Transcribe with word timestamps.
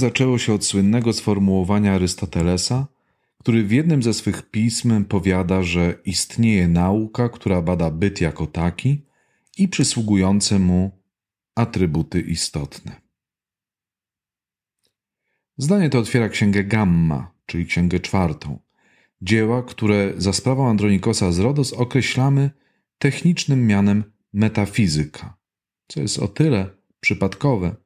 Zaczęło 0.00 0.38
się 0.38 0.54
od 0.54 0.64
słynnego 0.64 1.12
sformułowania 1.12 1.94
Arystotelesa, 1.94 2.86
który 3.38 3.64
w 3.64 3.72
jednym 3.72 4.02
ze 4.02 4.14
swych 4.14 4.50
pism 4.50 5.04
powiada, 5.04 5.62
że 5.62 5.94
istnieje 6.04 6.68
nauka, 6.68 7.28
która 7.28 7.62
bada 7.62 7.90
byt 7.90 8.20
jako 8.20 8.46
taki 8.46 9.06
i 9.58 9.68
przysługujące 9.68 10.58
mu 10.58 10.90
atrybuty 11.54 12.20
istotne. 12.20 13.00
Zdanie 15.56 15.90
to 15.90 15.98
otwiera 15.98 16.28
księgę 16.28 16.64
Gamma, 16.64 17.32
czyli 17.46 17.66
księgę 17.66 18.00
czwartą. 18.00 18.58
Dzieła, 19.22 19.62
które 19.62 20.12
za 20.16 20.32
sprawą 20.32 20.68
Andronikosa 20.68 21.32
z 21.32 21.38
Rodos 21.38 21.72
określamy 21.72 22.50
technicznym 22.98 23.66
mianem 23.66 24.04
metafizyka, 24.32 25.36
co 25.88 26.00
jest 26.00 26.18
o 26.18 26.28
tyle 26.28 26.70
przypadkowe, 27.00 27.76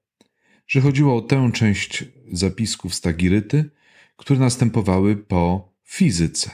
że 0.67 0.81
chodziło 0.81 1.17
o 1.17 1.23
tę 1.23 1.51
część 1.55 2.05
zapisków 2.33 2.95
Stagiryty, 2.95 3.71
które 4.17 4.41
następowały 4.41 5.17
po 5.17 5.73
fizyce. 5.85 6.51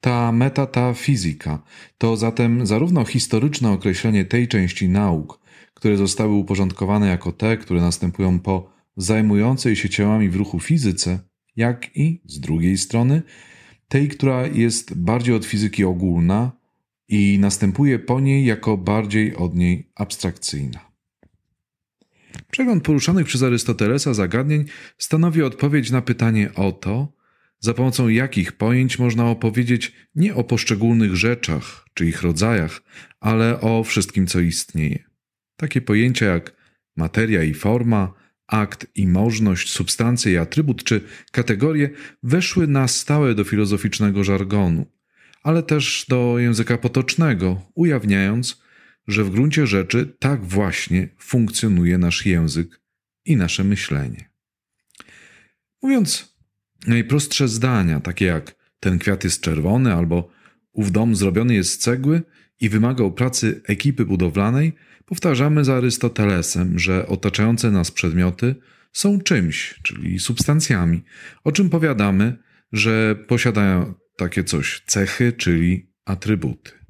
Ta 0.00 0.32
meta, 0.32 0.66
ta 0.66 0.94
fizyka 0.94 1.62
to 1.98 2.16
zatem 2.16 2.66
zarówno 2.66 3.04
historyczne 3.04 3.70
określenie 3.70 4.24
tej 4.24 4.48
części 4.48 4.88
nauk, 4.88 5.40
które 5.74 5.96
zostały 5.96 6.32
uporządkowane 6.32 7.08
jako 7.08 7.32
te, 7.32 7.56
które 7.56 7.80
następują 7.80 8.40
po 8.40 8.72
zajmującej 8.96 9.76
się 9.76 9.88
ciałami 9.88 10.28
w 10.28 10.36
ruchu 10.36 10.60
fizyce, 10.60 11.18
jak 11.56 11.96
i 11.96 12.22
z 12.26 12.40
drugiej 12.40 12.78
strony 12.78 13.22
tej, 13.88 14.08
która 14.08 14.46
jest 14.46 14.94
bardziej 14.94 15.34
od 15.34 15.44
fizyki 15.44 15.84
ogólna 15.84 16.52
i 17.08 17.38
następuje 17.38 17.98
po 17.98 18.20
niej 18.20 18.44
jako 18.44 18.76
bardziej 18.76 19.36
od 19.36 19.54
niej 19.54 19.90
abstrakcyjna. 19.94 20.91
Przegląd 22.52 22.84
poruszanych 22.84 23.26
przez 23.26 23.42
Arystotelesa 23.42 24.14
zagadnień 24.14 24.64
stanowi 24.98 25.42
odpowiedź 25.42 25.90
na 25.90 26.02
pytanie 26.02 26.54
o 26.54 26.72
to, 26.72 27.12
za 27.58 27.74
pomocą 27.74 28.08
jakich 28.08 28.52
pojęć 28.52 28.98
można 28.98 29.26
opowiedzieć 29.26 29.92
nie 30.14 30.34
o 30.34 30.44
poszczególnych 30.44 31.16
rzeczach 31.16 31.84
czy 31.94 32.06
ich 32.06 32.22
rodzajach, 32.22 32.82
ale 33.20 33.60
o 33.60 33.84
wszystkim, 33.84 34.26
co 34.26 34.40
istnieje. 34.40 35.04
Takie 35.56 35.80
pojęcia 35.80 36.26
jak 36.26 36.52
materia 36.96 37.42
i 37.42 37.54
forma, 37.54 38.12
akt 38.46 38.86
i 38.94 39.06
możność, 39.06 39.70
substancja 39.70 40.32
i 40.32 40.36
atrybut 40.36 40.84
czy 40.84 41.00
kategorie 41.30 41.90
weszły 42.22 42.66
na 42.66 42.88
stałe 42.88 43.34
do 43.34 43.44
filozoficznego 43.44 44.24
żargonu, 44.24 44.86
ale 45.42 45.62
też 45.62 46.06
do 46.08 46.38
języka 46.38 46.78
potocznego, 46.78 47.62
ujawniając, 47.74 48.61
że 49.08 49.24
w 49.24 49.30
gruncie 49.30 49.66
rzeczy 49.66 50.16
tak 50.18 50.44
właśnie 50.44 51.08
funkcjonuje 51.18 51.98
nasz 51.98 52.26
język 52.26 52.80
i 53.24 53.36
nasze 53.36 53.64
myślenie. 53.64 54.30
Mówiąc 55.82 56.36
najprostsze 56.86 57.48
zdania, 57.48 58.00
takie 58.00 58.24
jak 58.24 58.54
ten 58.80 58.98
kwiat 58.98 59.24
jest 59.24 59.40
czerwony 59.40 59.94
albo 59.94 60.30
ów 60.72 60.92
dom 60.92 61.16
zrobiony 61.16 61.54
jest 61.54 61.72
z 61.72 61.78
cegły 61.78 62.22
i 62.60 62.68
wymagał 62.68 63.12
pracy 63.12 63.60
ekipy 63.64 64.04
budowlanej, 64.04 64.72
powtarzamy 65.06 65.64
za 65.64 65.74
Arystotelesem, 65.74 66.78
że 66.78 67.06
otaczające 67.06 67.70
nas 67.70 67.90
przedmioty 67.90 68.54
są 68.92 69.20
czymś, 69.20 69.80
czyli 69.82 70.18
substancjami, 70.18 71.02
o 71.44 71.52
czym 71.52 71.70
powiadamy, 71.70 72.36
że 72.72 73.16
posiadają 73.28 73.94
takie 74.16 74.44
coś 74.44 74.82
cechy, 74.86 75.32
czyli 75.32 75.92
atrybuty. 76.04 76.81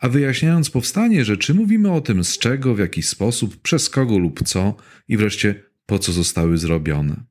A 0.00 0.08
wyjaśniając 0.08 0.70
powstanie 0.70 1.24
rzeczy, 1.24 1.54
mówimy 1.54 1.92
o 1.92 2.00
tym 2.00 2.24
z 2.24 2.38
czego, 2.38 2.74
w 2.74 2.78
jaki 2.78 3.02
sposób, 3.02 3.62
przez 3.62 3.90
kogo 3.90 4.18
lub 4.18 4.48
co 4.48 4.76
i 5.08 5.16
wreszcie 5.16 5.62
po 5.86 5.98
co 5.98 6.12
zostały 6.12 6.58
zrobione. 6.58 7.24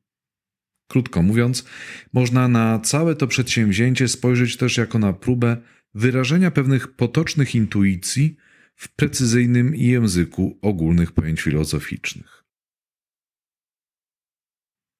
Krótko 0.87 1.21
mówiąc, 1.21 1.65
można 2.13 2.47
na 2.47 2.79
całe 2.79 3.15
to 3.15 3.27
przedsięwzięcie 3.27 4.07
spojrzeć 4.07 4.57
też 4.57 4.77
jako 4.77 4.99
na 4.99 5.13
próbę 5.13 5.57
wyrażenia 5.93 6.51
pewnych 6.51 6.95
potocznych 6.95 7.55
intuicji 7.55 8.37
w 8.75 8.95
precyzyjnym 8.95 9.75
języku 9.75 10.59
ogólnych 10.61 11.11
pojęć 11.11 11.41
filozoficznych. 11.41 12.38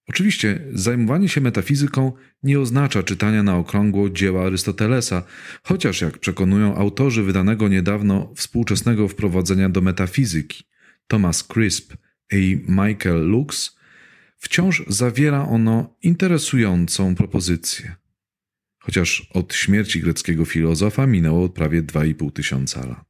Oczywiście 0.09 0.59
zajmowanie 0.73 1.29
się 1.29 1.41
metafizyką 1.41 2.11
nie 2.43 2.59
oznacza 2.59 3.03
czytania 3.03 3.43
na 3.43 3.57
okrągło 3.57 4.09
dzieła 4.09 4.45
Arystotelesa, 4.45 5.23
chociaż 5.63 6.01
jak 6.01 6.17
przekonują 6.17 6.75
autorzy 6.75 7.23
wydanego 7.23 7.67
niedawno 7.67 8.33
współczesnego 8.35 9.07
wprowadzenia 9.07 9.69
do 9.69 9.81
metafizyki 9.81 10.63
Thomas 11.07 11.43
Crisp 11.43 11.93
i 12.31 12.65
Michael 12.67 13.27
Lux, 13.27 13.77
wciąż 14.37 14.83
zawiera 14.87 15.47
ono 15.47 15.95
interesującą 16.01 17.15
propozycję. 17.15 17.95
Chociaż 18.79 19.29
od 19.33 19.53
śmierci 19.53 20.01
greckiego 20.01 20.45
filozofa 20.45 21.07
minęło 21.07 21.49
prawie 21.49 21.83
2,5 21.83 22.31
tysiąca 22.31 22.85
lat. 22.85 23.08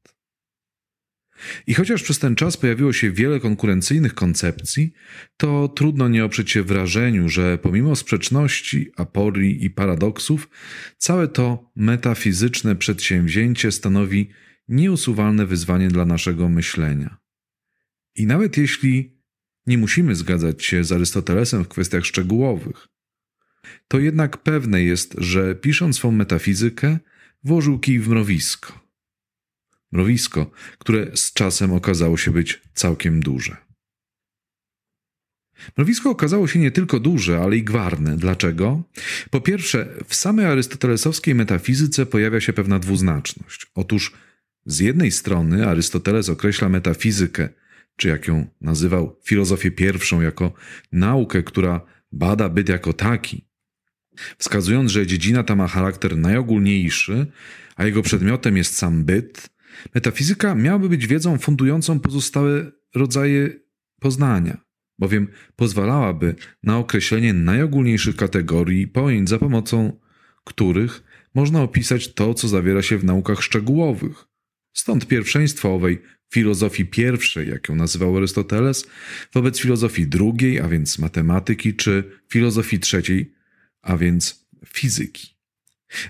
I 1.68 1.74
chociaż 1.74 2.04
przez 2.04 2.20
ten 2.20 2.36
czas 2.36 2.58
pojawiło 2.58 2.94
się 2.94 3.12
wiele 3.12 3.40
konkurencyjnych 3.40 4.14
koncepcji, 4.14 4.94
to 5.38 5.68
trudno 5.68 6.08
nie 6.08 6.26
oprzeć 6.26 6.52
się 6.52 6.64
wrażeniu, 6.64 7.30
że 7.30 7.58
pomimo 7.58 7.96
sprzeczności, 7.96 8.92
aporii 8.98 9.66
i 9.66 9.70
paradoksów, 9.70 10.50
całe 10.98 11.28
to 11.28 11.72
metafizyczne 11.76 12.76
przedsięwzięcie 12.76 13.72
stanowi 13.72 14.30
nieusuwalne 14.68 15.46
wyzwanie 15.46 15.88
dla 15.88 16.06
naszego 16.06 16.50
myślenia. 16.50 17.18
I 18.16 18.26
nawet 18.26 18.58
jeśli 18.58 19.20
nie 19.68 19.78
musimy 19.78 20.16
zgadzać 20.16 20.66
się 20.66 20.84
z 20.84 20.92
Arystotelesem 20.92 21.64
w 21.64 21.68
kwestiach 21.68 22.06
szczegółowych, 22.06 22.88
to 23.88 24.00
jednak 24.00 24.38
pewne 24.38 24.84
jest, 24.84 25.16
że 25.18 25.56
pisząc 25.56 25.96
swą 25.96 26.12
metafizykę, 26.12 27.00
włożył 27.44 27.80
kij 27.80 28.00
w 28.00 28.10
mrowisko 28.10 28.89
mrowisko, 29.92 30.52
które 30.78 31.08
z 31.16 31.34
czasem 31.34 31.74
okazało 31.74 32.18
się 32.18 32.32
być 32.32 32.62
całkiem 32.74 33.20
duże. 33.20 33.58
Mrowisko 35.78 36.10
okazało 36.10 36.48
się 36.48 36.60
nie 36.60 36.72
tylko 36.72 37.00
duże, 37.00 37.40
ale 37.40 37.58
i 37.58 37.64
gwarne. 37.64 38.18
Dlaczego? 38.18 38.84
Po 39.30 39.42
pierwsze, 39.42 39.88
w 40.08 40.16
samej 40.16 40.46
arystotelesowskiej 40.46 41.36
metafizyce 41.36 42.06
pojawia 42.06 42.42
się 42.42 42.54
pewna 42.54 42.80
dwuznaczność. 42.80 43.68
Otóż 43.76 44.14
z 44.66 44.80
jednej 44.80 45.12
strony 45.12 45.68
Arystoteles 45.68 46.30
określa 46.30 46.70
metafizykę, 46.70 47.50
czy 47.96 48.08
jak 48.08 48.28
ją 48.28 48.48
nazywał 48.62 49.20
filozofię 49.24 49.72
pierwszą, 49.72 50.22
jako 50.22 50.54
naukę, 50.92 51.44
która 51.44 51.82
bada 52.12 52.50
byt 52.50 52.70
jako 52.70 52.94
taki, 52.94 53.46
wskazując, 54.38 54.92
że 54.92 55.08
dziedzina 55.08 55.44
ta 55.44 55.56
ma 55.56 55.68
charakter 55.68 56.18
najogólniejszy, 56.18 57.26
a 57.76 57.86
jego 57.86 58.02
przedmiotem 58.02 58.58
jest 58.58 58.76
sam 58.76 59.06
byt, 59.06 59.50
Metafizyka 59.96 60.56
miałaby 60.56 60.90
być 60.90 61.08
wiedzą 61.08 61.38
fundującą 61.38 62.00
pozostałe 62.00 62.72
rodzaje 62.96 63.50
poznania, 64.00 64.58
bowiem 65.00 65.28
pozwalałaby 65.56 66.36
na 66.64 66.78
określenie 66.78 67.34
najogólniejszych 67.34 68.16
kategorii 68.16 68.88
pojęć, 68.88 69.30
za 69.30 69.40
pomocą 69.40 70.00
których 70.44 71.04
można 71.36 71.62
opisać 71.62 72.14
to, 72.14 72.34
co 72.34 72.48
zawiera 72.48 72.82
się 72.82 72.98
w 72.98 73.04
naukach 73.04 73.44
szczegółowych. 73.44 74.26
Stąd 74.74 75.08
pierwszeństwo 75.08 75.74
owej 75.76 76.02
filozofii 76.34 76.86
pierwszej, 76.86 77.50
jak 77.50 77.70
ją 77.70 77.76
nazywał 77.76 78.18
Arystoteles, 78.18 78.88
wobec 79.34 79.60
filozofii 79.60 80.08
drugiej, 80.08 80.60
a 80.60 80.68
więc 80.68 81.00
matematyki, 81.00 81.76
czy 81.76 82.04
filozofii 82.30 82.80
trzeciej, 82.80 83.34
a 83.82 83.98
więc 83.98 84.48
fizyki. 84.66 85.39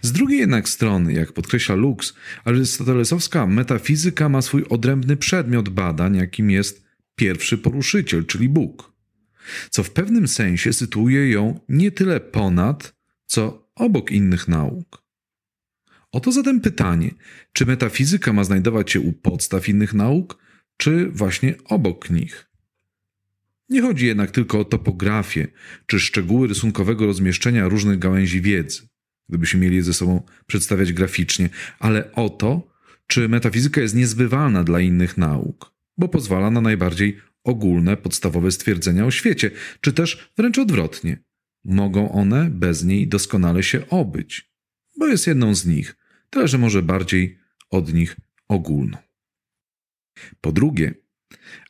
Z 0.02 0.12
drugiej 0.12 0.40
jednak 0.40 0.70
strony, 0.70 1.14
jak 1.14 1.34
podkreśla 1.34 1.76
Lux, 1.76 2.14
arystotelesowska 2.46 3.48
metafizyka 3.48 4.30
ma 4.30 4.42
swój 4.42 4.66
odrębny 4.70 5.18
przedmiot 5.18 5.70
badań, 5.70 6.16
jakim 6.16 6.52
jest 6.52 6.84
pierwszy 7.16 7.58
poruszyciel, 7.58 8.26
czyli 8.26 8.50
Bóg, 8.50 8.94
co 9.70 9.84
w 9.84 9.92
pewnym 9.92 10.28
sensie 10.28 10.74
sytuuje 10.74 11.30
ją 11.30 11.60
nie 11.70 11.92
tyle 11.92 12.20
ponad, 12.20 12.96
co 13.26 13.70
obok 13.76 14.12
innych 14.12 14.48
nauk. 14.48 15.04
Oto 16.12 16.31
zatem 16.31 16.62
pytanie, 16.62 17.12
czy 17.54 17.66
metafizyka 17.66 18.34
ma 18.34 18.44
znajdować 18.44 18.92
się 18.92 19.00
u 19.00 19.14
podstaw 19.14 19.70
innych 19.70 19.94
nauk, 19.94 20.38
czy 20.78 21.10
właśnie 21.10 21.56
obok 21.66 22.10
nich? 22.10 22.50
Nie 23.70 23.81
chodzi 23.81 24.06
jednak 24.06 24.31
tylko 24.31 24.60
o 24.60 24.66
topografię 24.66 25.48
czy 25.86 26.00
szczegóły 26.00 26.48
rysunkowego 26.48 27.06
rozmieszczenia 27.06 27.68
różnych 27.68 28.00
gałęzi 28.00 28.42
wiedzy 28.42 28.90
gdybyśmy 29.30 29.60
mieli 29.60 29.76
je 29.76 29.84
ze 29.84 29.94
sobą 29.94 30.24
przedstawiać 30.48 30.94
graficznie, 30.94 31.50
ale 31.80 32.12
o 32.12 32.30
to, 32.30 32.74
czy 33.08 33.30
metafizyka 33.30 33.81
jest 33.81 33.96
niezbywalna 33.96 34.64
dla 34.64 34.80
innych 34.80 35.18
nauk, 35.18 35.74
bo 35.98 36.08
pozwala 36.08 36.52
na 36.52 36.62
najbardziej 36.62 37.18
ogólne, 37.44 37.98
podstawowe 37.98 38.52
stwierdzenia 38.52 39.06
o 39.06 39.12
świecie, 39.12 39.52
czy 39.81 39.94
też 39.94 40.31
wręcz 40.38 40.58
odwrotnie. 40.58 41.24
Mogą 41.66 42.12
one 42.12 42.50
bez 42.50 42.84
niej 42.84 43.08
doskonale 43.08 43.64
się 43.64 43.90
obyć, 43.90 44.52
bo 44.98 45.08
jest 45.08 45.28
jedną 45.28 45.56
z 45.56 45.66
nich, 45.66 45.96
tyle 46.30 46.48
że 46.48 46.58
może 46.58 46.84
bardziej 46.84 47.40
od 47.70 47.94
nich 47.94 48.16
ogólną. 48.48 48.98
Po 50.42 50.52
drugie, 50.52 50.94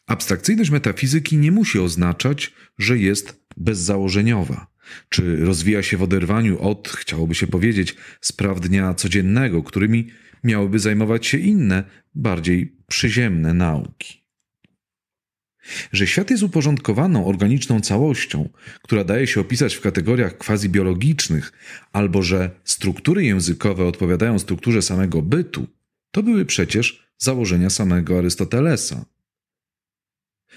Abstrakcyjność 0.10 0.70
metafizyki 0.70 1.38
nie 1.38 1.52
musi 1.52 1.80
oznaczać, 1.80 2.54
że 2.78 2.98
jest 2.98 3.44
bezzałożeniowa, 3.58 4.69
czy 5.10 5.38
rozwija 5.38 5.84
się 5.84 5.98
w 5.98 6.04
oderwaniu 6.04 6.62
od, 6.62 6.88
chciałoby 6.88 7.36
się 7.36 7.48
powiedzieć, 7.48 7.96
spraw 8.22 8.60
dnia 8.60 8.94
codziennego, 8.94 9.64
którymi 9.64 10.08
miałyby 10.44 10.80
zajmować 10.80 11.28
się 11.28 11.38
inne, 11.38 11.84
bardziej 12.16 12.76
przyziemne 12.88 13.54
nauki. 13.54 14.20
Że 15.92 16.08
świat 16.08 16.30
jest 16.30 16.44
uporządkowaną, 16.44 17.26
organiczną 17.26 17.82
całością, 17.82 18.50
która 18.82 19.04
daje 19.04 19.28
się 19.28 19.42
opisać 19.42 19.76
w 19.76 19.82
kategoriach 19.82 20.38
quasi-biologicznych, 20.38 21.52
albo 21.92 22.22
że 22.22 22.52
struktury 22.64 23.24
językowe 23.24 23.86
odpowiadają 23.86 24.40
strukturze 24.40 24.82
samego 24.82 25.22
bytu, 25.22 25.68
to 26.12 26.24
były 26.24 26.46
przecież 26.46 27.10
założenia 27.18 27.70
samego 27.70 28.18
Arystotelesa. 28.18 29.06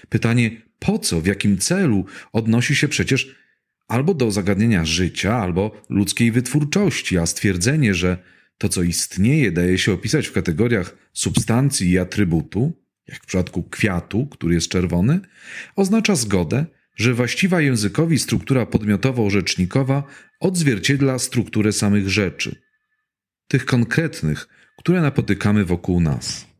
Pytanie, 0.09 0.61
po 0.79 0.99
co, 0.99 1.21
w 1.21 1.25
jakim 1.25 1.57
celu, 1.57 2.05
odnosi 2.33 2.75
się 2.75 2.87
przecież 2.87 3.35
albo 3.87 4.13
do 4.13 4.31
zagadnienia 4.31 4.85
życia, 4.85 5.35
albo 5.35 5.81
ludzkiej 5.89 6.31
wytwórczości, 6.31 7.17
a 7.17 7.25
stwierdzenie, 7.25 7.93
że 7.93 8.17
to, 8.57 8.69
co 8.69 8.83
istnieje, 8.83 9.51
daje 9.51 9.77
się 9.77 9.93
opisać 9.93 10.27
w 10.27 10.31
kategoriach 10.31 10.95
substancji 11.13 11.91
i 11.91 11.99
atrybutu, 11.99 12.73
jak 13.07 13.23
w 13.23 13.25
przypadku 13.25 13.63
kwiatu, 13.63 14.27
który 14.27 14.55
jest 14.55 14.67
czerwony, 14.67 15.19
oznacza 15.75 16.15
zgodę, 16.15 16.65
że 16.95 17.13
właściwa 17.13 17.61
językowi 17.61 18.19
struktura 18.19 18.65
podmiotowo-rzecznikowa 18.65 20.03
odzwierciedla 20.39 21.19
strukturę 21.19 21.71
samych 21.71 22.09
rzeczy, 22.09 22.55
tych 23.47 23.65
konkretnych, 23.65 24.47
które 24.77 25.01
napotykamy 25.01 25.65
wokół 25.65 25.99
nas. 25.99 26.52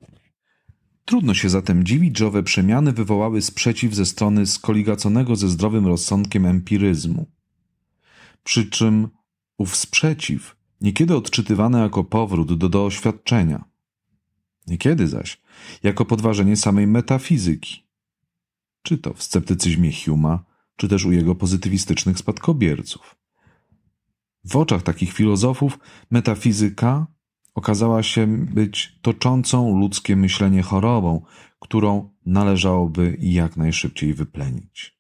Trudno 1.06 1.34
się 1.34 1.50
zatem 1.50 1.84
dziwić, 1.84 2.18
że 2.18 2.28
owe 2.28 2.44
przemiany 2.44 2.94
wywołały 2.94 3.42
sprzeciw 3.42 3.94
ze 3.94 4.06
strony 4.06 4.46
skoligaconego 4.46 5.36
ze 5.36 5.50
zdrowym 5.50 5.88
rozsądkiem 5.88 6.46
empiryzmu. 6.46 7.26
Przy 8.44 8.70
czym 8.70 9.10
ów 9.58 9.76
sprzeciw 9.76 10.56
niekiedy 10.82 11.16
odczytywany 11.16 11.80
jako 11.80 12.04
powrót 12.04 12.58
do 12.58 12.70
doświadczenia, 12.70 13.66
niekiedy 14.68 15.08
zaś 15.08 15.42
jako 15.84 16.06
podważenie 16.06 16.58
samej 16.58 16.88
metafizyki, 16.88 17.88
czy 18.82 18.98
to 18.98 19.14
w 19.14 19.24
sceptycyzmie 19.24 19.92
Huma, 20.06 20.44
czy 20.76 20.88
też 20.88 21.06
u 21.06 21.12
jego 21.12 21.36
pozytywistycznych 21.36 22.18
spadkobierców. 22.18 23.16
W 24.44 24.56
oczach 24.56 24.84
takich 24.84 25.14
filozofów 25.14 25.80
metafizyka 26.12 27.08
okazała 27.56 28.04
się 28.04 28.28
być 28.38 29.00
toczącą 29.02 29.80
ludzkie 29.80 30.16
myślenie 30.16 30.62
chorobą, 30.62 31.22
którą 31.60 32.10
należałoby 32.26 33.18
jak 33.20 33.58
najszybciej 33.58 34.14
wyplenić. 34.14 34.98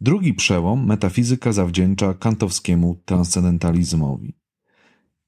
Drugi 0.00 0.34
przełom 0.34 0.86
metafizyka 0.86 1.52
zawdzięcza 1.52 2.14
kantowskiemu 2.14 3.02
transcendentalizmowi. 3.04 4.34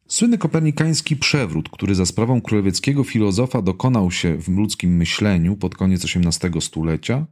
Słynny 0.09 0.39
kopernikański 0.39 1.17
przewrót, 1.17 1.69
który 1.69 1.95
za 1.95 2.07
sprawą 2.07 2.41
królewieckiego 2.41 3.05
filozofa 3.05 3.63
dokonał 3.63 4.11
się 4.11 4.37
w 4.37 4.49
ludzkim 4.49 4.97
myśleniu 4.97 5.57
pod 5.57 5.75
koniec 5.75 6.05
XVIII 6.05 6.61
stulecia, 6.61 7.27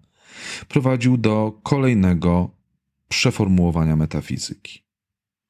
prowadził 0.69 1.17
do 1.17 1.61
kolejnego 1.63 2.51
przeformułowania 3.09 3.97
metafizyki. 3.97 4.83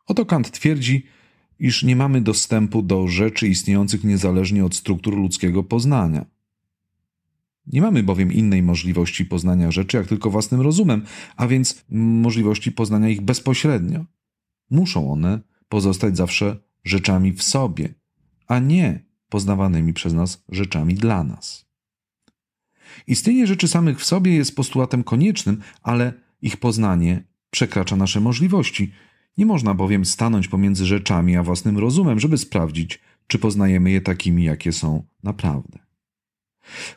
Oto 0.06 0.26
Kant 0.26 0.50
twierdzi, 0.50 1.06
iż 1.58 1.82
nie 1.82 1.96
mamy 1.96 2.20
dostępu 2.20 2.82
do 2.82 3.08
rzeczy 3.08 3.48
istniejących 3.48 4.04
niezależnie 4.04 4.64
od 4.64 4.74
struktur 4.74 5.16
ludzkiego 5.16 5.62
poznania. 5.62 6.26
Nie 7.66 7.80
mamy 7.80 8.02
bowiem 8.02 8.32
innej 8.32 8.62
możliwości 8.62 9.24
poznania 9.24 9.70
rzeczy, 9.70 9.96
jak 9.96 10.06
tylko 10.06 10.30
własnym 10.30 10.60
rozumem, 10.60 11.02
a 11.36 11.46
więc 11.46 11.84
możliwości 11.90 12.72
poznania 12.72 13.08
ich 13.08 13.20
bezpośrednio. 13.20 14.04
Muszą 14.70 15.12
one 15.12 15.40
pozostać 15.68 16.16
zawsze 16.16 16.56
rzeczami 16.84 17.32
w 17.32 17.42
sobie, 17.42 17.94
a 18.46 18.58
nie 18.58 19.04
poznawanymi 19.28 19.92
przez 19.92 20.12
nas 20.14 20.44
rzeczami 20.48 20.94
dla 20.94 21.24
nas. 21.24 21.66
Istnienie 23.06 23.46
rzeczy 23.46 23.68
samych 23.68 24.00
w 24.00 24.04
sobie 24.04 24.34
jest 24.34 24.56
postulatem 24.56 25.04
koniecznym, 25.04 25.60
ale 25.82 26.12
ich 26.42 26.56
poznanie 26.56 27.24
przekracza 27.50 27.96
nasze 27.96 28.20
możliwości, 28.20 28.92
nie 29.38 29.46
można 29.46 29.74
bowiem 29.74 30.04
stanąć 30.04 30.48
pomiędzy 30.48 30.86
rzeczami 30.86 31.36
a 31.36 31.42
własnym 31.42 31.78
rozumem, 31.78 32.20
żeby 32.20 32.38
sprawdzić, 32.38 33.00
czy 33.26 33.38
poznajemy 33.38 33.90
je 33.90 34.00
takimi, 34.00 34.44
jakie 34.44 34.72
są 34.72 35.02
naprawdę. 35.22 35.78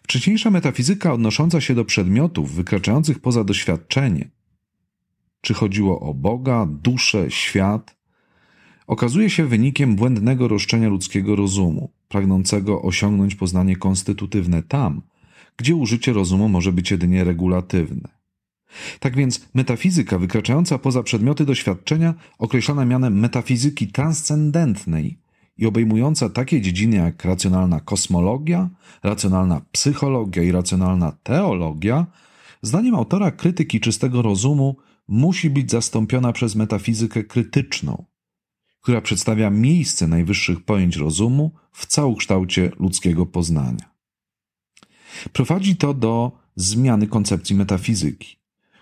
Wcześniejsza 0.04 0.50
metafizyka 0.52 1.14
odnosząca 1.14 1.62
się 1.62 1.76
do 1.76 1.86
przedmiotów 1.86 2.56
wykraczających 2.56 3.20
poza 3.20 3.44
doświadczenie, 3.44 4.30
czy 5.42 5.54
chodziło 5.54 6.00
o 6.00 6.14
Boga, 6.14 6.66
duszę, 6.66 7.32
świat, 7.32 7.98
okazuje 8.88 9.30
się 9.30 9.46
wynikiem 9.46 9.96
błędnego 9.96 10.48
roszczenia 10.48 10.90
ludzkiego 10.90 11.36
rozumu, 11.36 11.94
pragnącego 12.08 12.82
osiągnąć 12.82 13.36
poznanie 13.36 13.76
konstytutywne 13.76 14.64
tam, 14.64 15.02
gdzie 15.58 15.76
użycie 15.76 16.14
rozumu 16.14 16.50
może 16.50 16.72
być 16.72 16.92
jedynie 16.92 17.24
regulatywne. 17.24 18.19
Tak 19.00 19.16
więc 19.16 19.50
metafizyka 19.54 20.20
wykraczająca 20.20 20.78
poza 20.78 21.04
przedmioty 21.04 21.46
doświadczenia, 21.46 22.14
określana 22.38 22.86
mianem 22.86 23.20
metafizyki 23.20 23.88
transcendentnej 23.88 25.20
i 25.58 25.66
obejmująca 25.66 26.30
takie 26.30 26.62
dziedziny 26.62 26.96
jak 26.96 27.26
racjonalna 27.26 27.80
kosmologia, 27.80 28.70
racjonalna 29.04 29.62
psychologia 29.72 30.44
i 30.44 30.52
racjonalna 30.52 31.12
teologia, 31.24 32.06
zdaniem 32.62 32.96
autora 32.96 33.32
krytyki 33.32 33.80
czystego 33.80 34.22
rozumu 34.22 34.78
musi 35.08 35.50
być 35.50 35.72
zastąpiona 35.72 36.34
przez 36.34 36.56
metafizykę 36.56 37.24
krytyczną, 37.24 38.06
która 38.82 39.02
przedstawia 39.02 39.50
miejsce 39.50 40.08
najwyższych 40.08 40.66
pojęć 40.66 40.96
rozumu 40.96 41.52
w 41.72 41.86
całokształcie 41.86 42.72
ludzkiego 42.80 43.26
poznania. 43.26 43.90
Prowadzi 45.34 45.76
to 45.76 45.94
do 45.94 46.32
zmiany 46.56 47.08
koncepcji 47.08 47.56
metafizyki 47.56 48.39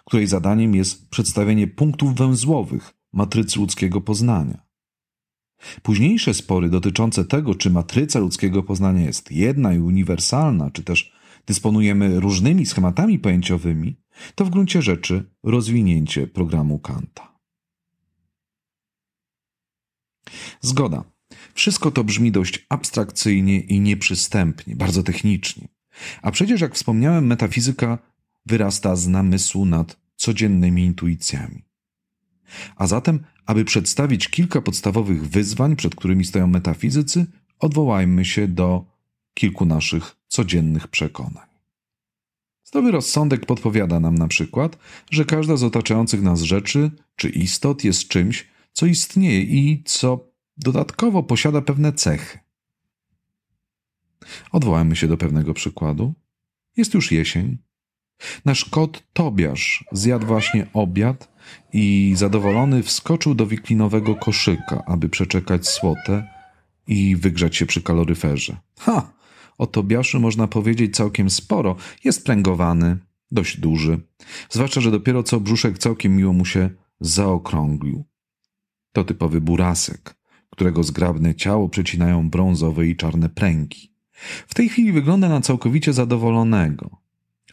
której 0.08 0.28
zadaniem 0.28 0.76
jest 0.76 1.10
przedstawienie 1.10 1.68
punktów 1.68 2.16
węzłowych 2.16 2.94
matrycy 3.14 3.60
ludzkiego 3.60 4.02
poznania. 4.02 4.68
Późniejsze 5.82 6.34
spory 6.34 6.70
dotyczące 6.70 7.26
tego, 7.26 7.56
czy 7.56 7.70
matryca 7.70 8.20
ludzkiego 8.20 8.64
poznania 8.64 9.06
jest 9.06 9.32
jedna 9.32 9.74
i 9.74 9.80
uniwersalna, 9.80 10.72
czy 10.72 10.84
też 10.84 11.14
dysponujemy 11.46 12.20
różnymi 12.20 12.66
schematami 12.66 13.20
pojęciowymi, 13.20 13.96
to 14.36 14.46
w 14.46 14.50
gruncie 14.50 14.82
rzeczy 14.82 15.32
rozwinięcie 15.44 16.28
programu 16.28 16.80
Kanta. 16.80 17.40
Zgoda. 20.62 21.04
Wszystko 21.54 21.92
to 21.92 22.04
brzmi 22.04 22.32
dość 22.32 22.66
abstrakcyjnie 22.70 23.60
i 23.60 23.80
nieprzystępnie, 23.80 24.76
bardzo 24.76 25.04
technicznie. 25.04 25.68
A 26.22 26.32
przecież, 26.32 26.62
jak 26.62 26.76
wspomniałem, 26.76 27.28
metafizyka 27.28 27.98
wyrasta 28.48 28.96
z 28.96 29.08
namysłu 29.08 29.66
nad 29.66 29.98
codziennymi 30.16 30.86
intuicjami. 30.86 31.64
A 32.76 32.88
zatem, 32.88 33.20
aby 33.46 33.66
przedstawić 33.66 34.28
kilka 34.28 34.62
podstawowych 34.62 35.30
wyzwań, 35.30 35.76
przed 35.76 35.96
którymi 35.96 36.26
stoją 36.26 36.48
metafizycy, 36.48 37.26
odwołajmy 37.60 38.26
się 38.26 38.48
do 38.48 38.86
kilku 39.34 39.66
naszych 39.66 40.16
codziennych 40.28 40.88
przekonań. 40.88 41.48
Zdrowy 42.64 42.92
rozsądek 42.92 43.46
podpowiada 43.46 44.00
nam 44.00 44.16
na 44.16 44.28
przykład, 44.28 44.78
że 45.12 45.26
każda 45.26 45.58
z 45.58 45.64
otaczających 45.64 46.22
nas 46.22 46.42
rzeczy 46.42 46.92
czy 47.16 47.30
istot 47.30 47.84
jest 47.84 48.08
czymś, 48.08 48.48
co 48.74 48.86
istnieje 48.86 49.42
i 49.42 49.84
co 49.86 50.28
dodatkowo 50.58 51.24
posiada 51.24 51.62
pewne 51.62 51.94
cechy. 51.94 52.40
Odwołajmy 54.52 54.96
się 54.96 55.08
do 55.08 55.18
pewnego 55.18 55.54
przykładu. 55.54 56.14
Jest 56.78 56.94
już 56.94 57.12
jesień, 57.12 57.58
Nasz 58.46 58.66
kot 58.66 59.04
Tobiasz 59.14 59.86
zjadł 59.92 60.26
właśnie 60.26 60.68
obiad 60.74 61.30
i 61.74 62.14
zadowolony 62.18 62.84
wskoczył 62.84 63.36
do 63.36 63.48
wiklinowego 63.48 64.16
koszyka, 64.16 64.84
aby 64.88 65.10
przeczekać 65.10 65.68
słotę 65.68 66.28
i 66.88 67.16
wygrzać 67.16 67.56
się 67.56 67.66
przy 67.66 67.82
kaloryferze. 67.82 68.58
Ha! 68.80 69.14
O 69.58 69.68
Tobiaszu 69.68 70.20
można 70.20 70.48
powiedzieć 70.48 70.96
całkiem 70.96 71.30
sporo. 71.30 71.76
Jest 72.04 72.26
pręgowany, 72.26 72.98
dość 73.32 73.60
duży. 73.60 74.00
Zwłaszcza, 74.50 74.82
że 74.82 74.92
dopiero 74.92 75.24
co 75.24 75.40
brzuszek 75.40 75.78
całkiem 75.78 76.16
miło 76.16 76.34
mu 76.34 76.46
się 76.46 76.70
zaokrąglił. 77.00 78.06
To 78.92 79.04
typowy 79.04 79.42
burasek, 79.42 80.16
którego 80.50 80.84
zgrabne 80.84 81.36
ciało 81.36 81.70
przecinają 81.70 82.30
brązowe 82.30 82.88
i 82.88 82.96
czarne 82.96 83.30
pręgi. 83.30 83.94
W 84.48 84.54
tej 84.54 84.70
chwili 84.70 84.92
wygląda 84.92 85.30
na 85.30 85.42
całkowicie 85.42 85.94
zadowolonego 85.94 87.07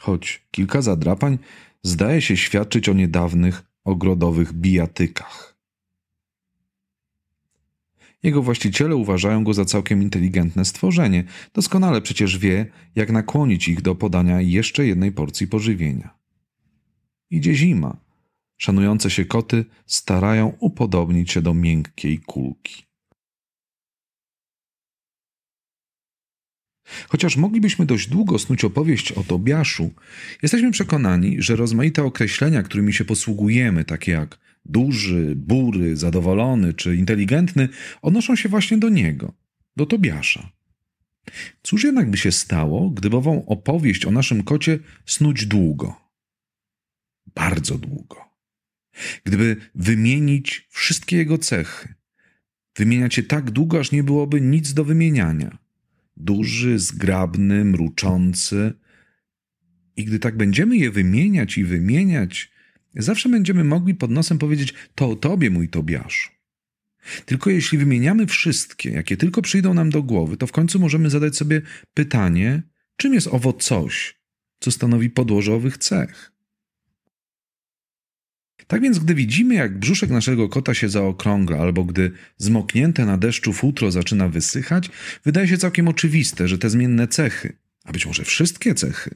choć 0.04 0.42
kilka 0.50 0.82
zadrapań 0.82 1.38
zdaje 1.82 2.22
się 2.22 2.36
świadczyć 2.36 2.88
o 2.88 2.92
niedawnych 2.92 3.62
ogrodowych 3.84 4.52
bijatykach. 4.52 5.56
Jego 8.22 8.42
właściciele 8.42 8.96
uważają 8.96 9.44
go 9.44 9.54
za 9.54 9.64
całkiem 9.64 10.02
inteligentne 10.02 10.64
stworzenie. 10.64 11.24
Doskonale 11.54 12.00
przecież 12.00 12.38
wie, 12.38 12.66
jak 12.94 13.12
nakłonić 13.12 13.68
ich 13.68 13.82
do 13.82 13.94
podania 13.94 14.40
jeszcze 14.40 14.86
jednej 14.86 15.12
porcji 15.12 15.46
pożywienia. 15.46 16.14
Idzie 17.30 17.54
zima. 17.54 17.96
Szanujące 18.56 19.10
się 19.10 19.24
koty 19.24 19.64
starają 19.86 20.52
upodobnić 20.60 21.32
się 21.32 21.42
do 21.42 21.54
miękkiej 21.54 22.18
kulki. 22.18 22.93
Chociaż 27.08 27.36
moglibyśmy 27.36 27.86
dość 27.86 28.08
długo 28.08 28.38
snuć 28.38 28.64
opowieść 28.64 29.12
o 29.12 29.24
Tobiaszu, 29.24 29.90
jesteśmy 30.42 30.70
przekonani, 30.70 31.42
że 31.42 31.56
rozmaite 31.56 32.04
określenia, 32.04 32.62
którymi 32.62 32.92
się 32.92 33.04
posługujemy, 33.04 33.84
takie 33.84 34.12
jak 34.12 34.38
duży, 34.64 35.32
bury, 35.36 35.96
zadowolony 35.96 36.74
czy 36.74 36.96
inteligentny, 36.96 37.68
odnoszą 38.02 38.36
się 38.36 38.48
właśnie 38.48 38.78
do 38.78 38.88
niego, 38.88 39.32
do 39.76 39.86
Tobiasza. 39.86 40.50
Cóż 41.62 41.84
jednak 41.84 42.10
by 42.10 42.16
się 42.16 42.32
stało, 42.32 42.90
gdyby 42.90 43.16
ową 43.16 43.46
opowieść 43.46 44.04
o 44.04 44.10
naszym 44.10 44.42
kocie 44.42 44.78
snuć 45.06 45.46
długo? 45.46 46.00
Bardzo 47.34 47.78
długo. 47.78 48.24
Gdyby 49.24 49.56
wymienić 49.74 50.68
wszystkie 50.70 51.16
jego 51.16 51.38
cechy, 51.38 51.94
wymieniać 52.76 53.16
je 53.16 53.22
tak 53.22 53.50
długo, 53.50 53.80
aż 53.80 53.92
nie 53.92 54.02
byłoby 54.02 54.40
nic 54.40 54.74
do 54.74 54.84
wymieniania. 54.84 55.63
Duży, 56.16 56.78
zgrabny, 56.78 57.64
mruczący. 57.64 58.72
I 59.96 60.04
gdy 60.04 60.18
tak 60.18 60.36
będziemy 60.36 60.76
je 60.76 60.90
wymieniać 60.90 61.58
i 61.58 61.64
wymieniać, 61.64 62.54
Zawsze 62.96 63.28
będziemy 63.28 63.64
mogli 63.64 63.94
pod 63.94 64.10
nosem 64.10 64.38
powiedzieć: 64.38 64.74
To 64.94 65.08
o 65.08 65.16
tobie, 65.16 65.50
mój 65.50 65.68
Tobiaszu. 65.68 66.30
Tylko 67.26 67.50
jeśli 67.50 67.78
wymieniamy 67.78 68.26
wszystkie, 68.26 68.90
jakie 68.90 69.16
tylko 69.16 69.42
przyjdą 69.42 69.74
nam 69.74 69.90
do 69.90 70.02
głowy, 70.02 70.36
to 70.36 70.46
w 70.46 70.52
końcu 70.52 70.78
możemy 70.78 71.10
zadać 71.10 71.36
sobie 71.36 71.62
pytanie, 71.94 72.62
czym 72.96 73.14
jest 73.14 73.26
owo 73.26 73.52
coś, 73.52 74.20
co 74.60 74.70
stanowi 74.70 75.10
podłoże 75.10 75.54
owych 75.54 75.78
cech. 75.78 76.33
Tak 78.66 78.82
więc, 78.82 78.98
gdy 78.98 79.14
widzimy, 79.14 79.54
jak 79.54 79.78
brzuszek 79.78 80.10
naszego 80.10 80.48
kota 80.48 80.74
się 80.74 80.88
zaokrągla, 80.88 81.58
albo 81.58 81.84
gdy 81.84 82.10
zmoknięte 82.38 83.06
na 83.06 83.18
deszczu 83.18 83.52
futro 83.52 83.90
zaczyna 83.90 84.28
wysychać, 84.28 84.90
wydaje 85.24 85.48
się 85.48 85.58
całkiem 85.58 85.88
oczywiste, 85.88 86.48
że 86.48 86.58
te 86.58 86.70
zmienne 86.70 87.08
cechy, 87.08 87.56
a 87.84 87.92
być 87.92 88.06
może 88.06 88.24
wszystkie 88.24 88.74
cechy, 88.74 89.14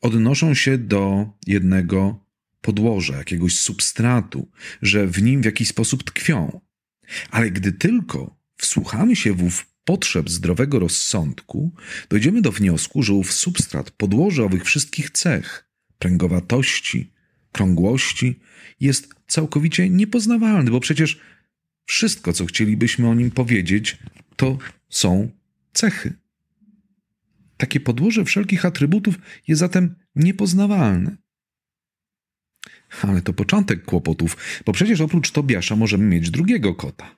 odnoszą 0.00 0.54
się 0.54 0.78
do 0.78 1.28
jednego 1.46 2.24
podłoża, 2.60 3.16
jakiegoś 3.16 3.58
substratu, 3.58 4.48
że 4.82 5.06
w 5.06 5.22
nim 5.22 5.42
w 5.42 5.44
jakiś 5.44 5.68
sposób 5.68 6.04
tkwią. 6.04 6.60
Ale 7.30 7.50
gdy 7.50 7.72
tylko 7.72 8.36
wsłuchamy 8.56 9.16
się 9.16 9.32
w 9.32 9.42
ów 9.42 9.66
potrzeb 9.84 10.30
zdrowego 10.30 10.78
rozsądku, 10.78 11.74
dojdziemy 12.08 12.42
do 12.42 12.52
wniosku, 12.52 13.02
że 13.02 13.12
ów 13.12 13.32
substrat, 13.32 13.90
podłoże 13.90 14.44
owych 14.44 14.64
wszystkich 14.64 15.10
cech, 15.10 15.68
pręgowatości, 15.98 17.12
krągłości, 17.58 18.40
jest 18.80 19.14
całkowicie 19.26 19.90
niepoznawalny, 19.90 20.70
bo 20.70 20.80
przecież 20.80 21.20
wszystko, 21.86 22.32
co 22.32 22.46
chcielibyśmy 22.46 23.08
o 23.08 23.14
nim 23.14 23.30
powiedzieć, 23.30 23.98
to 24.36 24.58
są 24.88 25.30
cechy. 25.72 26.12
Takie 27.56 27.80
podłoże 27.80 28.24
wszelkich 28.24 28.64
atrybutów 28.64 29.18
jest 29.48 29.58
zatem 29.58 29.94
niepoznawalne. 30.14 31.16
Ale 33.02 33.22
to 33.22 33.32
początek 33.32 33.84
kłopotów, 33.84 34.36
bo 34.66 34.72
przecież 34.72 35.00
oprócz 35.00 35.30
Tobiasza 35.30 35.76
możemy 35.76 36.04
mieć 36.04 36.30
drugiego 36.30 36.74
kota. 36.74 37.16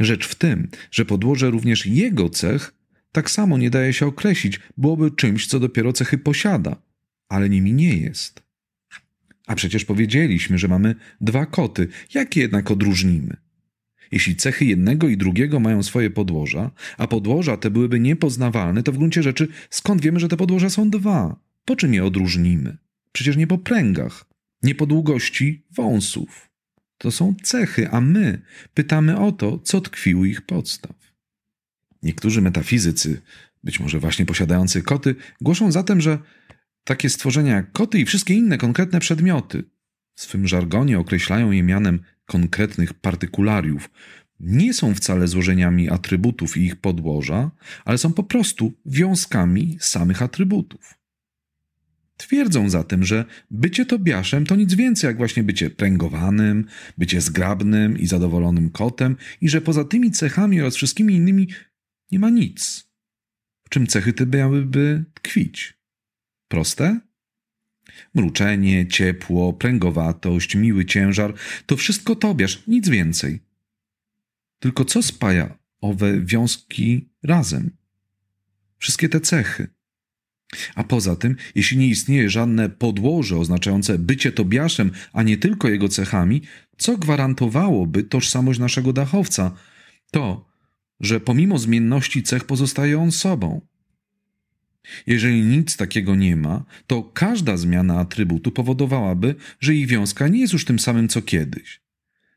Rzecz 0.00 0.26
w 0.26 0.34
tym, 0.34 0.68
że 0.90 1.04
podłoże 1.04 1.50
również 1.50 1.86
jego 1.86 2.30
cech 2.30 2.74
tak 3.12 3.30
samo 3.30 3.58
nie 3.58 3.70
daje 3.70 3.92
się 3.92 4.06
określić, 4.06 4.60
byłoby 4.76 5.10
czymś, 5.10 5.46
co 5.46 5.60
dopiero 5.60 5.92
cechy 5.92 6.18
posiada, 6.18 6.82
ale 7.28 7.48
nimi 7.48 7.72
nie 7.72 7.96
jest. 7.96 8.47
A 9.48 9.54
przecież 9.54 9.84
powiedzieliśmy, 9.84 10.58
że 10.58 10.68
mamy 10.68 10.94
dwa 11.20 11.46
koty, 11.46 11.88
jakie 12.14 12.40
jednak 12.40 12.70
odróżnimy? 12.70 13.36
Jeśli 14.12 14.36
cechy 14.36 14.64
jednego 14.64 15.08
i 15.08 15.16
drugiego 15.16 15.60
mają 15.60 15.82
swoje 15.82 16.10
podłoża, 16.10 16.70
a 16.98 17.06
podłoża 17.06 17.56
te 17.56 17.70
byłyby 17.70 18.00
niepoznawalne, 18.00 18.82
to 18.82 18.92
w 18.92 18.98
gruncie 18.98 19.22
rzeczy 19.22 19.48
skąd 19.70 20.02
wiemy, 20.02 20.20
że 20.20 20.28
te 20.28 20.36
podłoża 20.36 20.70
są 20.70 20.90
dwa? 20.90 21.40
Po 21.64 21.76
czym 21.76 21.94
je 21.94 22.04
odróżnimy? 22.04 22.76
Przecież 23.12 23.36
nie 23.36 23.46
po 23.46 23.58
pręgach 23.58 24.28
nie 24.62 24.74
po 24.74 24.86
długości 24.86 25.66
wąsów. 25.70 26.50
To 26.98 27.10
są 27.10 27.34
cechy, 27.42 27.88
a 27.90 28.00
my 28.00 28.42
pytamy 28.74 29.18
o 29.18 29.32
to, 29.32 29.58
co 29.58 29.80
tkwi 29.80 30.14
u 30.14 30.24
ich 30.24 30.42
podstaw. 30.42 30.96
Niektórzy 32.02 32.42
metafizycy, 32.42 33.22
być 33.64 33.80
może 33.80 34.00
właśnie 34.00 34.26
posiadający 34.26 34.82
koty, 34.82 35.14
głoszą 35.40 35.72
zatem, 35.72 36.00
że 36.00 36.18
takie 36.88 37.10
stworzenia 37.10 37.54
jak 37.54 37.72
koty 37.72 37.98
i 37.98 38.04
wszystkie 38.04 38.34
inne 38.34 38.58
konkretne 38.58 39.00
przedmioty, 39.00 39.64
w 40.14 40.20
swym 40.20 40.48
żargonie 40.48 40.98
określają 40.98 41.50
je 41.50 41.62
mianem 41.62 42.00
konkretnych 42.26 42.94
partykulariów, 42.94 43.90
nie 44.40 44.74
są 44.74 44.94
wcale 44.94 45.28
złożeniami 45.28 45.90
atrybutów 45.90 46.56
i 46.56 46.64
ich 46.64 46.76
podłoża, 46.76 47.50
ale 47.84 47.98
są 47.98 48.12
po 48.12 48.22
prostu 48.22 48.72
wiązkami 48.86 49.76
samych 49.80 50.22
atrybutów. 50.22 50.94
Twierdzą 52.16 52.70
zatem, 52.70 53.04
że 53.04 53.24
bycie 53.50 53.86
Tobiaszem 53.86 54.46
to 54.46 54.56
nic 54.56 54.74
więcej 54.74 55.08
jak 55.08 55.16
właśnie 55.16 55.42
bycie 55.42 55.70
pręgowanym, 55.70 56.64
bycie 56.98 57.20
zgrabnym 57.20 57.98
i 57.98 58.06
zadowolonym 58.06 58.70
kotem 58.70 59.16
i 59.40 59.48
że 59.48 59.60
poza 59.60 59.84
tymi 59.84 60.10
cechami 60.10 60.60
oraz 60.60 60.76
wszystkimi 60.76 61.14
innymi 61.14 61.48
nie 62.10 62.18
ma 62.18 62.30
nic. 62.30 62.88
W 63.64 63.68
czym 63.68 63.86
cechy 63.86 64.12
te 64.12 64.26
miałyby 64.26 65.04
tkwić? 65.14 65.77
Proste? 66.48 67.00
Mruczenie, 68.14 68.86
ciepło, 68.86 69.52
pręgowatość, 69.52 70.54
miły 70.54 70.84
ciężar 70.84 71.34
to 71.66 71.76
wszystko 71.76 72.16
Tobiasz, 72.16 72.62
nic 72.66 72.88
więcej. 72.88 73.40
Tylko 74.58 74.84
co 74.84 75.02
spaja 75.02 75.58
owe 75.80 76.20
wiązki 76.20 77.08
razem? 77.22 77.70
Wszystkie 78.78 79.08
te 79.08 79.20
cechy– 79.20 79.68
a 80.74 80.84
poza 80.84 81.16
tym, 81.16 81.36
jeśli 81.54 81.78
nie 81.78 81.86
istnieje 81.86 82.30
żadne 82.30 82.68
podłoże 82.68 83.38
oznaczające 83.38 83.98
bycie 83.98 84.32
Tobiaszem, 84.32 84.90
a 85.12 85.22
nie 85.22 85.36
tylko 85.36 85.68
jego 85.68 85.88
cechami, 85.88 86.42
co 86.78 86.98
gwarantowałoby 86.98 88.02
tożsamość 88.02 88.60
naszego 88.60 88.92
dachowca? 88.92 89.54
To, 90.10 90.48
że 91.00 91.20
pomimo 91.20 91.58
zmienności 91.58 92.22
cech 92.22 92.44
pozostaje 92.44 93.00
on 93.00 93.12
sobą. 93.12 93.60
Jeżeli 95.06 95.42
nic 95.42 95.76
takiego 95.76 96.16
nie 96.16 96.36
ma, 96.36 96.64
to 96.86 97.02
każda 97.02 97.56
zmiana 97.56 98.00
atrybutu 98.00 98.52
powodowałaby, 98.52 99.34
że 99.60 99.74
ich 99.74 99.86
wiązka 99.86 100.28
nie 100.28 100.40
jest 100.40 100.52
już 100.52 100.64
tym 100.64 100.78
samym 100.78 101.08
co 101.08 101.22
kiedyś. 101.22 101.80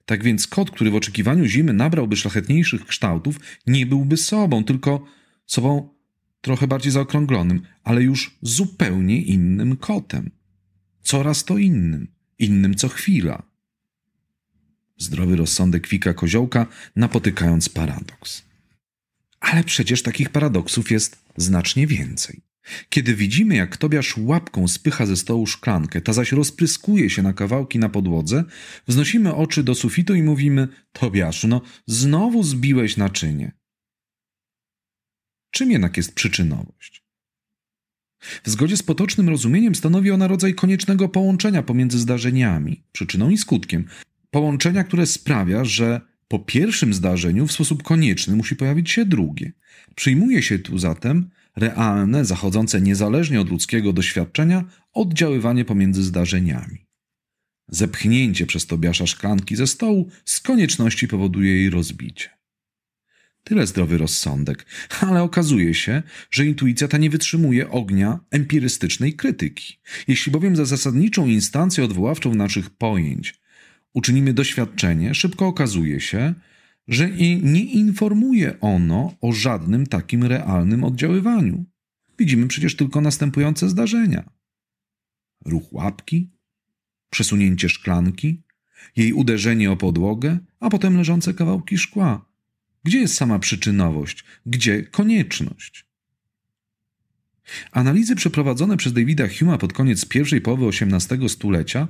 Tak 0.06 0.24
więc 0.24 0.48
kot, 0.48 0.72
który 0.72 0.92
w 0.92 0.96
oczekiwaniu 0.96 1.46
zimy 1.46 1.74
nabrałby 1.74 2.16
szlachetniejszych 2.16 2.86
kształtów, 2.86 3.40
nie 3.68 3.86
byłby 3.86 4.18
sobą, 4.18 4.64
tylko 4.64 5.06
sobą 5.46 5.94
trochę 6.42 6.68
bardziej 6.68 6.92
zaokrąglonym, 6.92 7.62
ale 7.84 8.04
już 8.04 8.38
zupełnie 8.42 9.22
innym 9.22 9.78
kotem. 9.78 10.32
Coraz 11.02 11.44
to 11.44 11.58
innym, 11.58 12.08
innym 12.40 12.76
co 12.76 12.88
chwila. 12.88 13.44
Zdrowy 14.98 15.36
rozsądek 15.36 15.88
Wika 15.88 16.14
Koziołka, 16.14 16.68
napotykając 16.96 17.70
paradoks. 17.70 18.44
Ale 19.40 19.64
przecież 19.64 20.04
takich 20.04 20.30
paradoksów 20.30 20.92
jest 20.92 21.21
znacznie 21.38 21.88
więcej. 21.88 22.42
Kiedy 22.90 23.16
widzimy, 23.16 23.56
jak 23.56 23.78
Tobiasz 23.78 24.18
łapką 24.18 24.68
spycha 24.68 25.06
ze 25.06 25.18
stołu 25.18 25.48
szklankę, 25.48 26.02
ta 26.02 26.14
zaś 26.14 26.32
rozpryskuje 26.32 27.10
się 27.10 27.22
na 27.22 27.34
kawałki 27.34 27.80
na 27.80 27.90
podłodze, 27.90 28.44
wznosimy 28.88 29.36
oczy 29.36 29.64
do 29.64 29.76
sufitu 29.76 30.16
i 30.16 30.24
mówimy: 30.24 30.68
Tobiaszu, 30.92 31.48
no 31.48 31.62
znowu 31.88 32.44
zbiłeś 32.44 32.98
naczynie. 32.98 33.52
Czym 35.52 35.72
jednak 35.72 35.98
jest 35.98 36.16
przyczynowość? 36.16 37.04
W 38.44 38.50
zgodzie 38.50 38.78
z 38.78 38.84
potocznym 38.84 39.30
rozumieniem 39.30 39.76
stanowi 39.76 40.12
ona 40.12 40.28
rodzaj 40.28 40.56
koniecznego 40.56 41.10
połączenia 41.10 41.64
pomiędzy 41.64 42.00
zdarzeniami, 42.00 42.84
przyczyną 42.92 43.30
i 43.30 43.38
skutkiem. 43.38 43.86
Połączenia, 44.32 44.84
które 44.84 45.06
sprawia, 45.06 45.66
że 45.66 46.02
po 46.32 46.40
pierwszym 46.40 46.94
zdarzeniu 46.94 47.48
w 47.48 47.52
sposób 47.52 47.84
konieczny 47.84 48.36
musi 48.36 48.56
pojawić 48.56 48.92
się 48.92 49.06
drugie. 49.06 49.52
Przyjmuje 49.96 50.44
się 50.44 50.60
tu 50.60 50.78
zatem 50.78 51.30
realne, 51.56 52.26
zachodzące 52.26 52.82
niezależnie 52.82 53.42
od 53.42 53.50
ludzkiego 53.50 53.94
doświadczenia 53.94 54.64
oddziaływanie 54.94 55.66
pomiędzy 55.66 56.04
zdarzeniami. 56.04 56.86
Zepchnięcie 57.68 58.46
przez 58.46 58.66
Tobiasza 58.66 59.08
szklanki 59.08 59.56
ze 59.56 59.68
stołu 59.68 60.10
z 60.26 60.40
konieczności 60.40 61.08
powoduje 61.08 61.56
jej 61.56 61.70
rozbicie. 61.70 62.30
Tyle 63.44 63.68
zdrowy 63.68 63.98
rozsądek, 63.98 64.66
ale 65.02 65.24
okazuje 65.24 65.74
się, 65.74 66.04
że 66.30 66.46
intuicja 66.46 66.88
ta 66.88 66.98
nie 66.98 67.10
wytrzymuje 67.10 67.70
ognia 67.70 68.20
empirystycznej 68.30 69.14
krytyki. 69.14 69.80
Jeśli 70.08 70.32
bowiem 70.32 70.56
za 70.56 70.66
zasadniczą 70.66 71.28
instancję 71.28 71.84
odwoławczą 71.84 72.36
naszych 72.36 72.70
pojęć 72.70 73.41
uczynimy 73.94 74.34
doświadczenie, 74.34 75.16
szybko 75.16 75.48
okazuje 75.48 76.00
się, 76.00 76.34
że 76.88 77.10
nie 77.42 77.64
informuje 77.64 78.60
ono 78.60 79.14
o 79.22 79.32
żadnym 79.32 79.88
takim 79.88 80.24
realnym 80.24 80.84
oddziaływaniu. 80.84 81.66
Widzimy 82.20 82.48
przecież 82.48 82.76
tylko 82.76 83.02
następujące 83.02 83.70
zdarzenia: 83.70 84.30
ruch 85.46 85.74
łapki, 85.74 86.32
przesunięcie 87.10 87.70
szklanki, 87.70 88.44
jej 88.96 89.14
uderzenie 89.14 89.72
o 89.72 89.78
podłogę, 89.78 90.40
a 90.60 90.70
potem 90.70 90.98
leżące 90.98 91.34
kawałki 91.34 91.78
szkła. 91.78 92.26
Gdzie 92.84 93.00
jest 93.00 93.14
sama 93.14 93.40
przyczynowość? 93.40 94.24
Gdzie 94.46 94.84
konieczność? 94.84 95.86
Analizy 97.72 98.16
przeprowadzone 98.16 98.78
przez 98.78 98.94
Davida 98.94 99.28
Huma 99.40 99.58
pod 99.58 99.74
koniec 99.74 100.06
pierwszej 100.06 100.42
połowy 100.42 100.66
XVIII 100.68 101.30
stulecia 101.30 101.88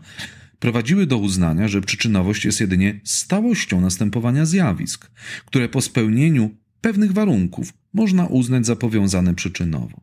prowadziły 0.62 1.06
do 1.06 1.18
uznania, 1.18 1.68
że 1.68 1.82
przyczynowość 1.82 2.46
jest 2.46 2.60
jedynie 2.60 3.01
stałością 3.03 3.82
następowania 3.82 4.46
zjawisk, 4.46 5.12
które 5.46 5.70
po 5.70 5.82
spełnieniu 5.82 6.56
pewnych 6.82 7.12
warunków 7.12 7.74
można 7.94 8.25
uznać 8.25 8.65
za 8.65 8.75
powiązane 8.75 9.36
przyczynowo. 9.36 10.01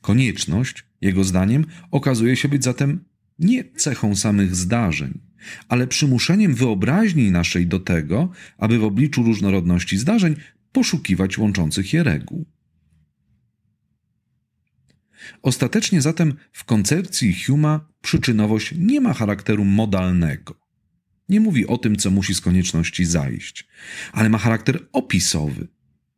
Konieczność, 0.00 0.84
jego 1.00 1.24
zdaniem, 1.24 1.66
okazuje 1.90 2.36
się 2.36 2.48
być 2.48 2.64
zatem 2.64 3.04
nie 3.38 3.64
cechą 3.64 4.16
samych 4.16 4.56
zdarzeń, 4.56 5.20
ale 5.68 5.86
przymuszeniem 5.86 6.54
wyobraźni 6.54 7.30
naszej 7.30 7.66
do 7.66 7.80
tego, 7.80 8.28
aby 8.58 8.78
w 8.78 8.84
obliczu 8.84 9.22
różnorodności 9.22 9.98
zdarzeń 9.98 10.36
poszukiwać 10.72 11.38
łączących 11.38 11.92
je 11.92 12.02
reguł. 12.02 12.46
Ostatecznie 15.42 16.00
zatem 16.02 16.34
w 16.52 16.64
koncepcji 16.64 17.44
Huma 17.44 17.88
przyczynowość 18.02 18.74
nie 18.78 19.00
ma 19.00 19.12
charakteru 19.12 19.64
modalnego. 19.64 20.54
Nie 21.28 21.40
mówi 21.40 21.66
o 21.66 21.78
tym, 21.78 21.96
co 21.96 22.10
musi 22.10 22.34
z 22.34 22.40
konieczności 22.40 23.04
zajść, 23.04 23.68
ale 24.12 24.28
ma 24.28 24.38
charakter 24.38 24.78
opisowy. 24.92 25.68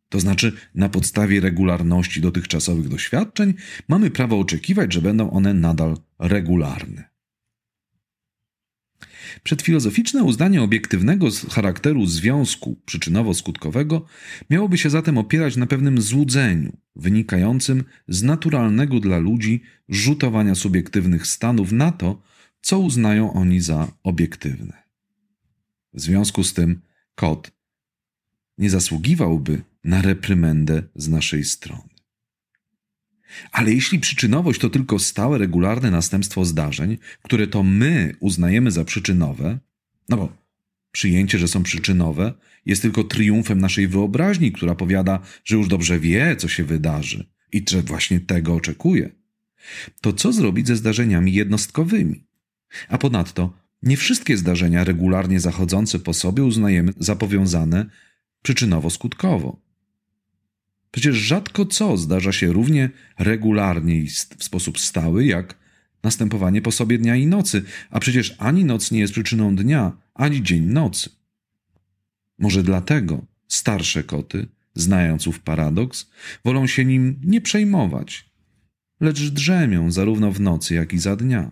To 0.08 0.20
znaczy, 0.20 0.52
na 0.74 0.88
podstawie 0.88 1.40
regularności 1.40 2.20
dotychczasowych 2.20 2.88
doświadczeń 2.88 3.54
mamy 3.88 4.10
prawo 4.10 4.38
oczekiwać, 4.38 4.92
że 4.92 5.02
będą 5.02 5.30
one 5.30 5.54
nadal 5.54 5.96
regularne. 6.18 7.07
Przedfilozoficzne 9.42 10.24
uznanie 10.24 10.62
obiektywnego 10.62 11.28
charakteru 11.50 12.06
związku 12.06 12.80
przyczynowo-skutkowego 12.86 14.00
miałoby 14.50 14.78
się 14.78 14.90
zatem 14.90 15.18
opierać 15.18 15.56
na 15.56 15.66
pewnym 15.66 16.00
złudzeniu, 16.00 16.76
wynikającym 16.96 17.84
z 18.08 18.22
naturalnego 18.22 19.00
dla 19.00 19.18
ludzi 19.18 19.62
rzutowania 19.88 20.54
subiektywnych 20.54 21.26
stanów 21.26 21.72
na 21.72 21.92
to, 21.92 22.22
co 22.60 22.78
uznają 22.78 23.32
oni 23.32 23.60
za 23.60 23.92
obiektywne. 24.02 24.82
W 25.92 26.00
związku 26.00 26.44
z 26.44 26.54
tym 26.54 26.80
kot 27.14 27.50
nie 28.58 28.70
zasługiwałby 28.70 29.62
na 29.84 30.02
reprymendę 30.02 30.82
z 30.94 31.08
naszej 31.08 31.44
strony. 31.44 31.97
Ale 33.52 33.72
jeśli 33.72 33.98
przyczynowość 33.98 34.60
to 34.60 34.70
tylko 34.70 34.98
stałe, 34.98 35.38
regularne 35.38 35.90
następstwo 35.90 36.44
zdarzeń, 36.44 36.98
które 37.22 37.46
to 37.46 37.62
my 37.62 38.14
uznajemy 38.20 38.70
za 38.70 38.84
przyczynowe, 38.84 39.58
no 40.08 40.16
bo 40.16 40.32
przyjęcie, 40.92 41.38
że 41.38 41.48
są 41.48 41.62
przyczynowe, 41.62 42.32
jest 42.66 42.82
tylko 42.82 43.04
triumfem 43.04 43.60
naszej 43.60 43.88
wyobraźni, 43.88 44.52
która 44.52 44.74
powiada, 44.74 45.20
że 45.44 45.56
już 45.56 45.68
dobrze 45.68 46.00
wie, 46.00 46.36
co 46.36 46.48
się 46.48 46.64
wydarzy 46.64 47.26
i 47.52 47.64
że 47.70 47.82
właśnie 47.82 48.20
tego 48.20 48.54
oczekuje, 48.54 49.10
to 50.00 50.12
co 50.12 50.32
zrobić 50.32 50.66
ze 50.66 50.76
zdarzeniami 50.76 51.32
jednostkowymi? 51.32 52.24
A 52.88 52.98
ponadto, 52.98 53.52
nie 53.82 53.96
wszystkie 53.96 54.36
zdarzenia 54.36 54.84
regularnie 54.84 55.40
zachodzące 55.40 55.98
po 55.98 56.14
sobie 56.14 56.44
uznajemy 56.44 56.92
za 56.98 57.16
powiązane 57.16 57.86
przyczynowo-skutkowo. 58.44 59.56
Przecież 60.90 61.16
rzadko 61.16 61.66
co 61.66 61.96
zdarza 61.96 62.32
się 62.32 62.52
równie 62.52 62.90
regularnie 63.18 63.96
i 63.96 64.06
w 64.38 64.44
sposób 64.44 64.78
stały, 64.78 65.24
jak 65.24 65.54
następowanie 66.02 66.62
po 66.62 66.72
sobie 66.72 66.98
dnia 66.98 67.16
i 67.16 67.26
nocy, 67.26 67.62
a 67.90 68.00
przecież 68.00 68.34
ani 68.38 68.64
noc 68.64 68.90
nie 68.90 69.00
jest 69.00 69.12
przyczyną 69.12 69.56
dnia, 69.56 69.92
ani 70.14 70.42
dzień 70.42 70.62
nocy. 70.64 71.10
Może 72.38 72.62
dlatego 72.62 73.26
starsze 73.48 74.04
koty, 74.04 74.46
znając 74.74 75.26
ów 75.26 75.40
paradoks, 75.40 76.10
wolą 76.44 76.66
się 76.66 76.84
nim 76.84 77.20
nie 77.24 77.40
przejmować, 77.40 78.30
lecz 79.00 79.22
drzemią 79.22 79.90
zarówno 79.90 80.32
w 80.32 80.40
nocy, 80.40 80.74
jak 80.74 80.92
i 80.92 80.98
za 80.98 81.16
dnia. 81.16 81.50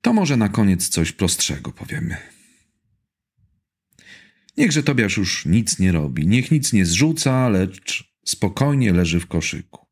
To 0.00 0.12
może 0.12 0.36
na 0.36 0.48
koniec 0.48 0.88
coś 0.88 1.12
prostszego 1.12 1.72
powiemy. 1.72 2.33
Niechże 4.56 4.82
Tobiasz 4.82 5.16
już 5.16 5.46
nic 5.46 5.78
nie 5.78 5.92
robi, 5.92 6.26
niech 6.26 6.50
nic 6.50 6.72
nie 6.72 6.86
zrzuca, 6.86 7.48
lecz 7.48 8.14
spokojnie 8.24 8.92
leży 8.92 9.20
w 9.20 9.26
koszyku. 9.26 9.86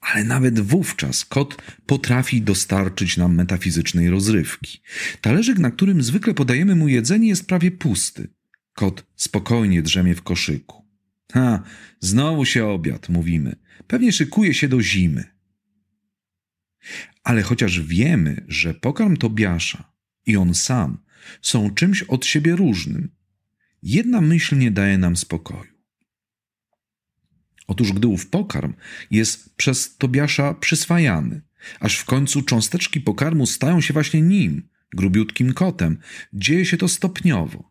Ale 0.00 0.24
nawet 0.24 0.60
wówczas 0.60 1.24
kot 1.24 1.62
potrafi 1.86 2.42
dostarczyć 2.42 3.16
nam 3.16 3.34
metafizycznej 3.34 4.10
rozrywki. 4.10 4.80
Talerzyk, 5.20 5.58
na 5.58 5.70
którym 5.70 6.02
zwykle 6.02 6.34
podajemy 6.34 6.74
mu 6.74 6.88
jedzenie, 6.88 7.28
jest 7.28 7.46
prawie 7.46 7.70
pusty. 7.70 8.28
Kot 8.74 9.06
spokojnie 9.16 9.82
drzemie 9.82 10.14
w 10.14 10.22
koszyku. 10.22 10.86
Ha, 11.32 11.62
znowu 12.00 12.44
się 12.44 12.66
obiad, 12.66 13.08
mówimy. 13.08 13.56
Pewnie 13.86 14.12
szykuje 14.12 14.54
się 14.54 14.68
do 14.68 14.82
zimy. 14.82 15.24
Ale 17.24 17.42
chociaż 17.42 17.80
wiemy, 17.80 18.44
że 18.48 18.74
pokarm 18.74 19.16
Tobiasza 19.16 19.92
i 20.26 20.36
on 20.36 20.54
sam 20.54 20.98
są 21.42 21.70
czymś 21.70 22.02
od 22.02 22.26
siebie 22.26 22.56
różnym, 22.56 23.15
jedna 23.86 24.20
myśl 24.20 24.58
nie 24.58 24.70
daje 24.70 24.98
nam 24.98 25.16
spokoju. 25.16 25.72
Otóż 27.66 27.92
gdy 27.92 28.06
ów 28.06 28.30
pokarm 28.30 28.74
jest 29.10 29.56
przez 29.56 29.96
Tobiasza 29.96 30.54
przyswajany, 30.54 31.42
aż 31.80 31.98
w 31.98 32.04
końcu 32.04 32.42
cząsteczki 32.42 33.00
pokarmu 33.00 33.46
stają 33.46 33.80
się 33.80 33.92
właśnie 33.92 34.22
nim, 34.22 34.68
grubiutkim 34.94 35.52
kotem, 35.52 35.98
dzieje 36.32 36.66
się 36.66 36.76
to 36.76 36.88
stopniowo. 36.88 37.70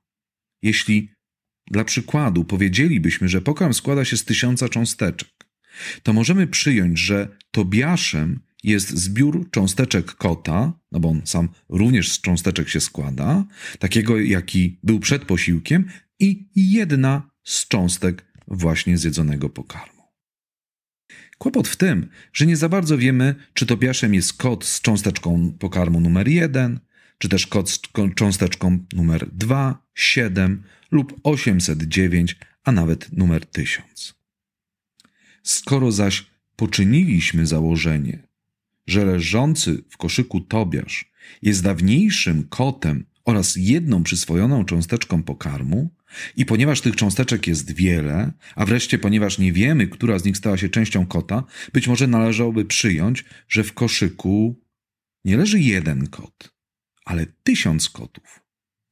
Jeśli 0.62 1.12
dla 1.71 1.84
przykładu 1.84 2.43
powiedzielibyśmy, 2.43 3.30
że 3.30 3.41
pokarm 3.41 3.73
składa 3.73 4.06
się 4.06 4.17
z 4.17 4.25
tysiąca 4.25 4.69
cząsteczek, 4.69 5.30
to 6.04 6.13
możemy 6.13 6.47
przyjąć, 6.47 6.99
że 6.99 7.38
Tobiaszem 7.51 8.39
jest 8.63 8.89
zbiór 8.89 9.49
cząsteczek 9.51 10.06
kota, 10.06 10.73
no 10.91 10.99
bo 10.99 11.10
on 11.10 11.21
sam 11.25 11.49
również 11.69 12.12
z 12.12 12.21
cząsteczek 12.21 12.69
się 12.69 12.82
składa, 12.82 13.45
takiego 13.80 14.19
jaki 14.19 14.80
był 14.84 14.99
przed 14.99 15.25
posiłkiem, 15.25 15.86
i 16.19 16.49
jedna 16.56 17.30
z 17.43 17.67
cząstek 17.67 18.25
właśnie 18.47 18.97
zjedzonego 18.97 19.49
pokarmu. 19.49 20.04
Kłopot 21.38 21.67
w 21.67 21.75
tym, 21.75 22.10
że 22.34 22.45
nie 22.45 22.58
za 22.58 22.69
bardzo 22.69 22.97
wiemy, 22.97 23.36
czy 23.54 23.65
Tobiaszem 23.65 24.13
jest 24.13 24.34
kot 24.34 24.65
z 24.65 24.82
cząsteczką 24.82 25.51
pokarmu 25.60 25.99
numer 25.99 26.28
1, 26.28 26.80
czy 27.17 27.30
też 27.30 27.47
kot 27.47 27.69
z 27.69 27.80
cząsteczką 28.15 28.80
numer 28.93 29.30
2, 29.32 29.88
7 29.93 30.63
lub 30.91 31.19
809, 31.23 32.36
a 32.63 32.71
nawet 32.71 33.12
numer 33.12 33.45
1000. 33.45 34.13
Skoro 35.43 35.91
zaś 35.91 36.25
poczyniliśmy 36.56 37.45
założenie, 37.45 38.28
że 38.88 39.06
leżący 39.06 39.84
w 39.89 39.97
koszyku 39.97 40.41
Tobiasz 40.41 41.12
jest 41.41 41.63
dawniejszym 41.63 42.47
kotem 42.47 43.06
oraz 43.25 43.56
jedną 43.56 44.04
przyswojoną 44.04 44.65
cząsteczką 44.65 45.23
pokarmu, 45.23 45.95
i 46.36 46.45
ponieważ 46.45 46.82
tych 46.82 46.95
cząsteczek 46.95 47.47
jest 47.47 47.75
wiele, 47.75 48.32
a 48.56 48.65
wreszcie 48.65 48.99
ponieważ 48.99 49.38
nie 49.38 49.54
wiemy, 49.54 49.88
która 49.88 50.19
z 50.19 50.25
nich 50.25 50.38
stała 50.38 50.58
się 50.58 50.69
częścią 50.69 51.06
kota, 51.06 51.43
być 51.73 51.88
może 51.88 52.08
należałoby 52.08 52.65
przyjąć, 52.65 53.25
że 53.47 53.63
w 53.63 53.73
koszyku 53.73 54.62
nie 55.25 55.38
leży 55.38 55.60
jeden 55.60 56.08
kot, 56.08 56.54
ale 57.06 57.25
tysiąc 57.43 57.89
kotów. 57.89 58.41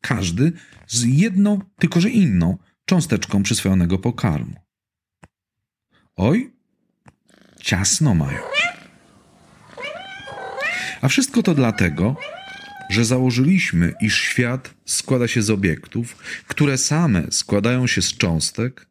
Każdy 0.02 0.52
z 0.88 1.04
jedną, 1.04 1.60
tylko 1.80 2.02
że 2.02 2.10
inną 2.10 2.58
cząsteczką 2.86 3.44
przyswojonego 3.44 3.98
pokarmu. 3.98 4.56
Oj, 6.16 6.54
ciasno 7.62 8.16
mają. 8.16 8.40
A 11.02 11.08
wszystko 11.08 11.44
to 11.44 11.54
dlatego, 11.56 12.16
że 12.94 13.06
założyliśmy, 13.06 13.94
iż 14.02 14.18
świat 14.22 14.74
składa 14.86 15.28
się 15.28 15.42
z 15.42 15.50
obiektów, 15.50 16.18
które 16.48 16.78
same 16.78 17.28
składają 17.32 17.88
się 17.88 18.02
z 18.02 18.18
cząstek, 18.18 18.88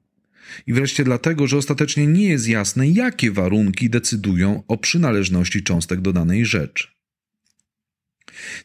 i 0.67 0.73
wreszcie 0.73 1.05
dlatego, 1.05 1.47
że 1.47 1.57
ostatecznie 1.57 2.07
nie 2.07 2.29
jest 2.29 2.49
jasne, 2.49 2.89
jakie 2.89 3.31
warunki 3.31 3.91
decydują 3.91 4.63
o 4.69 4.77
przynależności 4.77 5.63
cząstek 5.63 6.01
do 6.01 6.13
danej 6.13 6.47
rzeczy. 6.47 6.89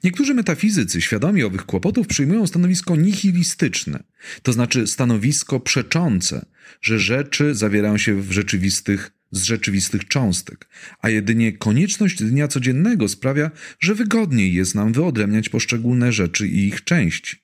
Niektórzy 0.04 0.34
metafizycy 0.34 1.02
świadomi 1.02 1.44
owych 1.44 1.66
kłopotów 1.66 2.08
przyjmują 2.08 2.48
stanowisko 2.48 2.96
nihilistyczne, 2.96 4.04
to 4.44 4.54
znaczy 4.54 4.88
stanowisko 4.88 5.60
przeczące, 5.60 6.46
że 6.82 7.00
rzeczy 7.00 7.56
zawierają 7.56 7.98
się 7.98 8.22
w 8.22 8.32
rzeczywistych 8.32 9.12
z 9.32 9.44
rzeczywistych 9.44 10.08
cząstek, 10.08 10.70
a 11.00 11.10
jedynie 11.10 11.58
konieczność 11.58 12.24
dnia 12.24 12.48
codziennego 12.48 13.08
sprawia, 13.08 13.52
że 13.80 13.96
wygodniej 13.96 14.54
jest 14.54 14.76
nam 14.76 14.94
wyodrębniać 14.94 15.50
poszczególne 15.50 16.12
rzeczy 16.12 16.48
i 16.48 16.68
ich 16.68 16.84
części. 16.84 17.38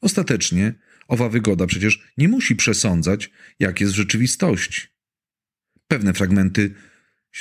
Ostatecznie 0.00 0.74
Owa 1.08 1.28
wygoda 1.28 1.66
przecież 1.66 2.02
nie 2.18 2.28
musi 2.28 2.56
przesądzać, 2.56 3.30
jak 3.58 3.80
jest 3.80 3.92
w 3.92 3.96
rzeczywistości. 3.96 4.82
Pewne 5.88 6.12
fragmenty 6.12 6.74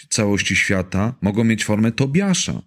całości 0.10 0.56
świata 0.56 1.16
mogą 1.22 1.44
mieć 1.44 1.66
formę 1.66 1.92
Tobiasza, 1.92 2.62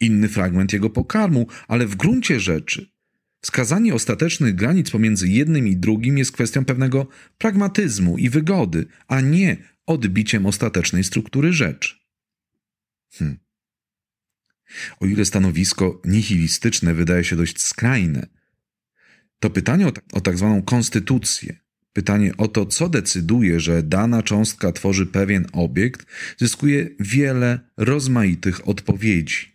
inny 0.00 0.28
fragment 0.28 0.72
jego 0.72 0.90
pokarmu, 0.90 1.46
ale 1.68 1.86
w 1.86 1.96
gruncie 1.96 2.40
rzeczy 2.40 2.92
wskazanie 3.40 3.94
ostatecznych 3.94 4.54
granic 4.54 4.90
pomiędzy 4.90 5.28
jednym 5.28 5.68
i 5.68 5.76
drugim 5.76 6.18
jest 6.18 6.32
kwestią 6.32 6.64
pewnego 6.64 7.06
pragmatyzmu 7.38 8.18
i 8.18 8.30
wygody, 8.30 8.86
a 9.08 9.20
nie 9.20 9.56
odbiciem 9.86 10.46
ostatecznej 10.46 11.04
struktury 11.04 11.52
rzeczy. 11.52 11.94
Hmm. 13.12 13.38
O 15.00 15.06
ile 15.06 15.24
stanowisko 15.24 16.02
nihilistyczne 16.04 16.94
wydaje 16.94 17.24
się 17.24 17.36
dość 17.36 17.60
skrajne, 17.60 18.26
to 19.38 19.50
pytanie 19.50 19.86
o, 19.86 19.92
o 20.12 20.20
tak 20.20 20.38
zwaną 20.38 20.62
konstytucję, 20.62 21.56
pytanie 21.92 22.36
o 22.36 22.48
to, 22.48 22.66
co 22.66 22.88
decyduje, 22.88 23.60
że 23.60 23.82
dana 23.82 24.22
cząstka 24.22 24.72
tworzy 24.72 25.06
pewien 25.06 25.46
obiekt, 25.52 26.06
zyskuje 26.38 26.88
wiele 27.00 27.60
rozmaitych 27.76 28.68
odpowiedzi. 28.68 29.51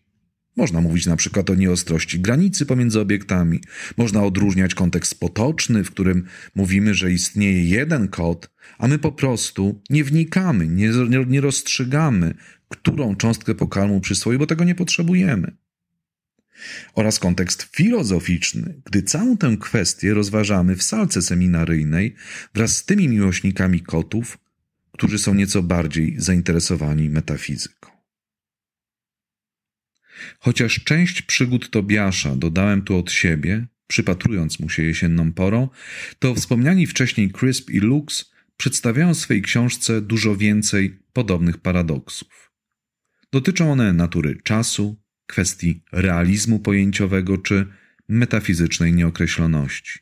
Można 0.57 0.81
mówić 0.81 1.05
na 1.05 1.15
przykład 1.15 1.49
o 1.49 1.55
nieostrości 1.55 2.19
granicy 2.19 2.65
pomiędzy 2.65 2.99
obiektami, 2.99 3.61
można 3.97 4.23
odróżniać 4.23 4.75
kontekst 4.75 5.19
potoczny, 5.19 5.83
w 5.83 5.91
którym 5.91 6.25
mówimy, 6.55 6.93
że 6.93 7.11
istnieje 7.11 7.63
jeden 7.63 8.07
kod, 8.07 8.49
a 8.77 8.87
my 8.87 8.99
po 8.99 9.11
prostu 9.11 9.81
nie 9.89 10.03
wnikamy, 10.03 10.67
nie, 10.67 10.89
nie 11.27 11.41
rozstrzygamy, 11.41 12.33
którą 12.69 13.15
cząstkę 13.15 13.55
pokarmu 13.55 14.01
przyswoi, 14.01 14.37
bo 14.37 14.47
tego 14.47 14.63
nie 14.63 14.75
potrzebujemy. 14.75 15.57
Oraz 16.95 17.19
kontekst 17.19 17.63
filozoficzny, 17.63 18.81
gdy 18.85 19.03
całą 19.03 19.37
tę 19.37 19.57
kwestię 19.59 20.13
rozważamy 20.13 20.75
w 20.75 20.83
salce 20.83 21.21
seminaryjnej 21.21 22.15
wraz 22.53 22.75
z 22.75 22.85
tymi 22.85 23.09
miłośnikami 23.09 23.79
kotów, 23.79 24.37
którzy 24.91 25.19
są 25.19 25.33
nieco 25.33 25.63
bardziej 25.63 26.15
zainteresowani 26.17 27.09
metafizyką. 27.09 27.96
Chociaż 30.39 30.83
część 30.83 31.21
przygód 31.21 31.69
Tobiasza 31.69 32.35
dodałem 32.35 32.81
tu 32.81 32.97
od 32.97 33.11
siebie, 33.11 33.67
przypatrując 33.87 34.59
mu 34.59 34.69
się 34.69 34.83
jesienną 34.83 35.33
porą, 35.33 35.69
to 36.19 36.35
wspomniani 36.35 36.87
wcześniej 36.87 37.31
Crisp 37.31 37.69
i 37.69 37.79
Lux 37.79 38.31
przedstawiają 38.57 39.13
w 39.13 39.17
swej 39.17 39.41
książce 39.41 40.01
dużo 40.01 40.35
więcej 40.35 40.99
podobnych 41.13 41.57
paradoksów. 41.57 42.51
Dotyczą 43.31 43.71
one 43.71 43.93
natury 43.93 44.41
czasu, 44.43 45.01
kwestii 45.27 45.83
realizmu 45.91 46.59
pojęciowego 46.59 47.37
czy 47.37 47.67
metafizycznej 48.09 48.93
nieokreśloności. 48.93 49.99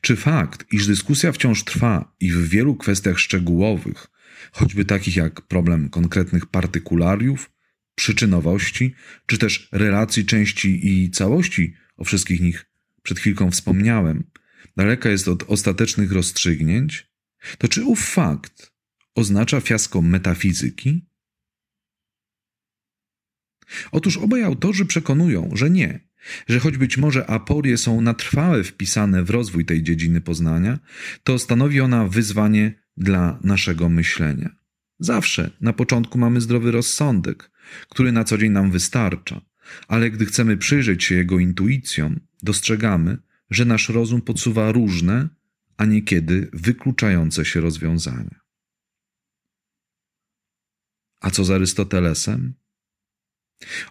Czy 0.00 0.16
fakt, 0.16 0.72
iż 0.72 0.86
dyskusja 0.86 1.32
wciąż 1.32 1.64
trwa 1.64 2.14
i 2.20 2.32
w 2.32 2.48
wielu 2.48 2.76
kwestiach 2.76 3.18
szczegółowych, 3.18 4.06
choćby 4.52 4.84
takich 4.84 5.16
jak 5.16 5.40
problem 5.40 5.88
konkretnych 5.88 6.46
partykulariów, 6.46 7.50
przyczynowości, 7.98 8.94
czy 9.26 9.38
też 9.38 9.68
relacji 9.72 10.24
części 10.24 10.88
i 10.88 11.10
całości, 11.10 11.74
o 11.96 12.04
wszystkich 12.04 12.40
nich 12.40 12.66
przed 13.02 13.18
chwilką 13.18 13.50
wspomniałem, 13.50 14.24
daleka 14.76 15.08
jest 15.08 15.28
od 15.28 15.42
ostatecznych 15.42 16.12
rozstrzygnięć, 16.12 17.10
to 17.58 17.68
czy 17.68 17.84
ów 17.84 18.00
fakt 18.00 18.72
oznacza 19.14 19.60
fiasko 19.60 20.02
metafizyki? 20.02 21.08
Otóż 23.92 24.16
obaj 24.16 24.42
autorzy 24.42 24.86
przekonują, 24.86 25.50
że 25.52 25.70
nie, 25.70 26.08
że 26.48 26.58
choć 26.58 26.76
być 26.76 26.98
może 26.98 27.26
aporie 27.26 27.78
są 27.78 28.00
na 28.00 28.14
trwałe 28.14 28.64
wpisane 28.64 29.24
w 29.24 29.30
rozwój 29.30 29.64
tej 29.64 29.82
dziedziny 29.82 30.20
poznania, 30.20 30.78
to 31.24 31.38
stanowi 31.38 31.80
ona 31.80 32.06
wyzwanie 32.08 32.82
dla 32.96 33.38
naszego 33.42 33.88
myślenia. 33.88 34.57
Zawsze 34.98 35.50
na 35.60 35.72
początku 35.72 36.18
mamy 36.18 36.40
zdrowy 36.40 36.70
rozsądek, 36.70 37.50
który 37.88 38.12
na 38.12 38.24
co 38.24 38.38
dzień 38.38 38.52
nam 38.52 38.70
wystarcza, 38.70 39.40
ale 39.88 40.10
gdy 40.10 40.26
chcemy 40.26 40.56
przyjrzeć 40.56 41.04
się 41.04 41.14
jego 41.14 41.38
intuicjom, 41.38 42.20
dostrzegamy, 42.42 43.18
że 43.50 43.64
nasz 43.64 43.88
rozum 43.88 44.22
podsuwa 44.22 44.72
różne, 44.72 45.28
a 45.76 45.84
niekiedy 45.84 46.50
wykluczające 46.52 47.44
się 47.44 47.60
rozwiązania. 47.60 48.40
A 51.20 51.30
co 51.30 51.44
z 51.44 51.50
Arystotelesem? 51.50 52.54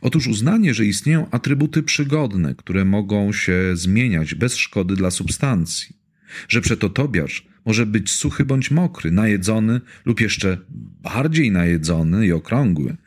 Otóż 0.02 0.28
uznanie, 0.28 0.74
że 0.74 0.86
istnieją 0.86 1.30
atrybuty 1.30 1.84
przygodne, 1.84 2.56
które 2.56 2.86
mogą 2.86 3.34
się 3.34 3.72
zmieniać 3.74 4.36
bez 4.36 4.56
szkody 4.56 4.96
dla 4.96 5.12
substancji, 5.12 6.00
że 6.48 6.62
przeto 6.62 6.90
Tobiasz 6.90 7.48
może 7.68 7.86
być 7.86 8.12
suchy 8.12 8.46
bądź 8.46 8.72
mokry, 8.72 9.12
najedzony 9.12 9.82
lub 10.06 10.22
jeszcze 10.22 10.58
bardziej 11.02 11.52
najedzony 11.52 12.28
i 12.28 12.32
okrągły, 12.32 12.98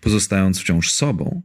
pozostając 0.00 0.60
wciąż 0.60 0.90
sobą, 0.90 1.42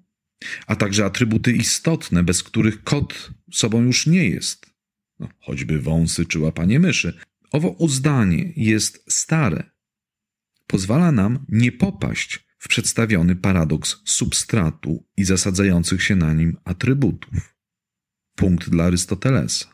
a 0.67 0.75
także 0.75 1.05
atrybuty 1.05 1.51
istotne, 1.51 2.23
bez 2.23 2.43
których 2.43 2.83
kot 2.83 3.31
sobą 3.51 3.83
już 3.83 4.07
nie 4.07 4.29
jest, 4.29 4.73
no, 5.19 5.29
choćby 5.39 5.79
wąsy 5.79 6.25
czy 6.25 6.39
łapanie 6.39 6.79
myszy. 6.79 7.17
Owo 7.51 7.69
uzdanie 7.69 8.53
jest 8.55 9.05
stare. 9.07 9.63
Pozwala 10.67 11.12
nam 11.12 11.45
nie 11.49 11.71
popaść 11.71 12.47
w 12.57 12.67
przedstawiony 12.67 13.36
paradoks 13.36 13.97
substratu 14.05 15.05
i 15.17 15.23
zasadzających 15.23 16.03
się 16.03 16.15
na 16.15 16.33
nim 16.33 16.57
atrybutów. 16.63 17.55
Punkt 18.36 18.69
dla 18.69 18.83
Arystotelesa. 18.83 19.73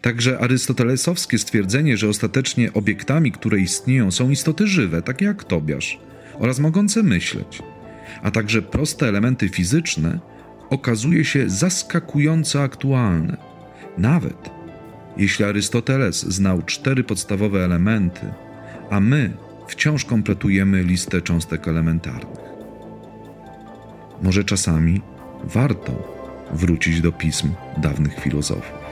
Także 0.00 0.38
arystotelesowskie 0.38 1.38
stwierdzenie, 1.38 1.96
że 1.96 2.08
ostatecznie 2.08 2.72
obiektami, 2.72 3.32
które 3.32 3.58
istnieją, 3.58 4.10
są 4.10 4.30
istoty 4.30 4.66
żywe, 4.66 5.02
takie 5.02 5.24
jak 5.24 5.44
Tobiasz, 5.44 5.98
oraz 6.38 6.58
mogące 6.58 7.02
myśleć, 7.02 7.62
a 8.22 8.30
także 8.30 8.62
proste 8.62 9.08
elementy 9.08 9.48
fizyczne, 9.48 10.18
okazuje 10.70 11.24
się 11.24 11.50
zaskakująco 11.50 12.62
aktualne. 12.62 13.36
Nawet 13.98 14.50
jeśli 15.16 15.44
Arystoteles 15.44 16.22
znał 16.22 16.62
cztery 16.62 17.04
podstawowe 17.04 17.64
elementy, 17.64 18.26
a 18.90 19.00
my 19.00 19.36
wciąż 19.68 20.04
kompletujemy 20.04 20.82
listę 20.82 21.22
cząstek 21.22 21.68
elementarnych. 21.68 22.44
Może 24.22 24.44
czasami 24.44 25.00
warto 25.44 26.14
wrócić 26.52 27.00
do 27.00 27.12
pism 27.12 27.50
dawnych 27.76 28.20
filozofów. 28.20 28.83